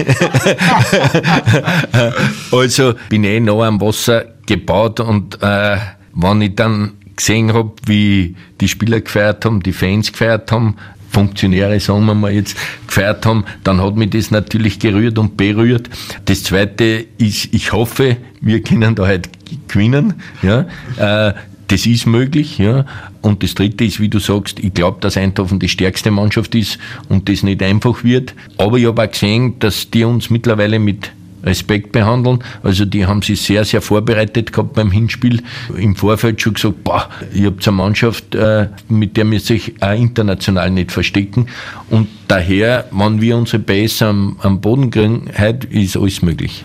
[2.53, 5.77] also bin ich eh noch am Wasser gebaut und äh,
[6.15, 10.77] wenn ich dann gesehen habe, wie die Spieler gefeiert haben, die Fans gefeiert haben,
[11.11, 12.57] Funktionäre, sagen wir mal jetzt,
[12.89, 15.89] gefeiert haben, dann hat mich das natürlich gerührt und berührt.
[16.25, 19.29] Das Zweite ist, ich hoffe, wir können da halt
[19.69, 20.15] gewinnen.
[20.43, 20.67] Ja.
[20.97, 21.35] Äh,
[21.75, 22.87] das ist möglich, ja.
[23.21, 26.79] Und das dritte ist, wie du sagst, ich glaube, dass Eindhoven die stärkste Mannschaft ist
[27.09, 28.33] und das nicht einfach wird.
[28.59, 31.11] Aber ich habe auch gesehen, dass die uns mittlerweile mit
[31.43, 32.45] Respekt behandeln.
[32.63, 35.43] Also die haben sich sehr, sehr vorbereitet gehabt beim Hinspiel.
[35.77, 39.99] Im Vorfeld schon gesagt, boah, ihr habt eine Mannschaft, äh, mit der wir sich auch
[39.99, 41.49] international nicht verstecken.
[41.91, 46.65] Und daher, wenn wir unsere Base am, am Boden kriegen, heute ist alles möglich.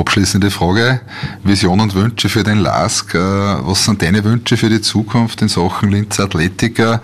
[0.00, 1.02] Abschließende Frage,
[1.44, 3.16] Vision und Wünsche für den LASK.
[3.16, 7.02] Äh, was sind deine Wünsche für die Zukunft in Sachen Linz Athletiker?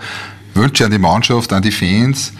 [0.55, 2.33] Wünsche an die Mannschaft, an die Fans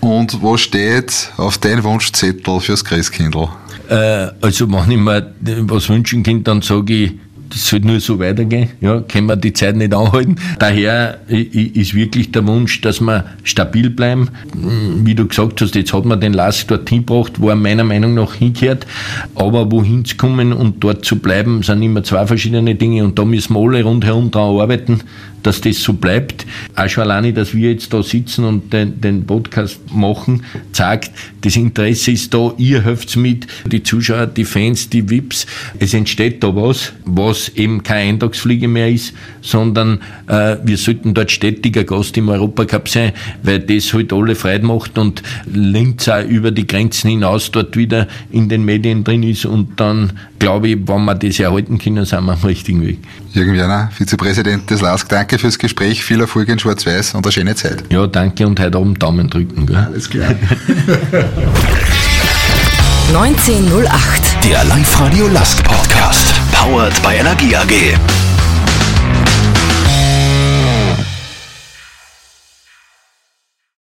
[0.00, 3.50] und was steht auf dein Wunschzettel fürs Christkindl?
[3.88, 5.32] Äh, also wenn ich mir
[5.68, 7.12] was wünschen kann, dann sage ich,
[7.50, 8.70] das sollte nur so weitergehen.
[8.80, 10.36] Ja, können wir die Zeit nicht anhalten.
[10.58, 14.28] Daher ist wirklich der Wunsch, dass wir stabil bleiben.
[14.54, 18.14] Wie du gesagt hast, jetzt hat man den Lask dorthin gebracht, wo er meiner Meinung
[18.14, 18.86] nach hingehört.
[19.34, 23.24] Aber wohin zu kommen und dort zu bleiben, sind immer zwei verschiedene Dinge und da
[23.24, 25.00] müssen wir alle rundherum daran arbeiten,
[25.42, 26.46] dass das so bleibt.
[26.76, 31.10] Auch schon alleine, dass wir jetzt da sitzen und den, den Podcast machen, zeigt,
[31.42, 35.46] das Interesse ist da, ihr helft mit, die Zuschauer, die Fans, die VIPs.
[35.78, 41.30] Es entsteht da was, was eben keine Eintagsfliege mehr ist, sondern äh, wir sollten dort
[41.30, 43.12] stetiger Gast im Europacup sein,
[43.42, 45.22] weil das halt alle Freude macht und
[45.52, 50.12] Linz auch über die Grenzen hinaus dort wieder in den Medien drin ist und dann
[50.38, 52.98] glaube ich, wenn wir das erhalten können, sind wir am richtigen Weg.
[53.32, 57.54] Jürgen Werner, Vizepräsident des LASK, danke fürs Gespräch, viel Erfolg in Schwarz-Weiß und eine schöne
[57.54, 57.84] Zeit.
[57.90, 59.66] Ja, danke und heute Abend Daumen drücken.
[59.66, 59.76] Gell?
[59.76, 60.34] Alles klar.
[63.12, 64.44] 1908.
[64.44, 66.32] Der Live-Radio Lask Podcast.
[66.52, 68.29] Powered by Energie AG.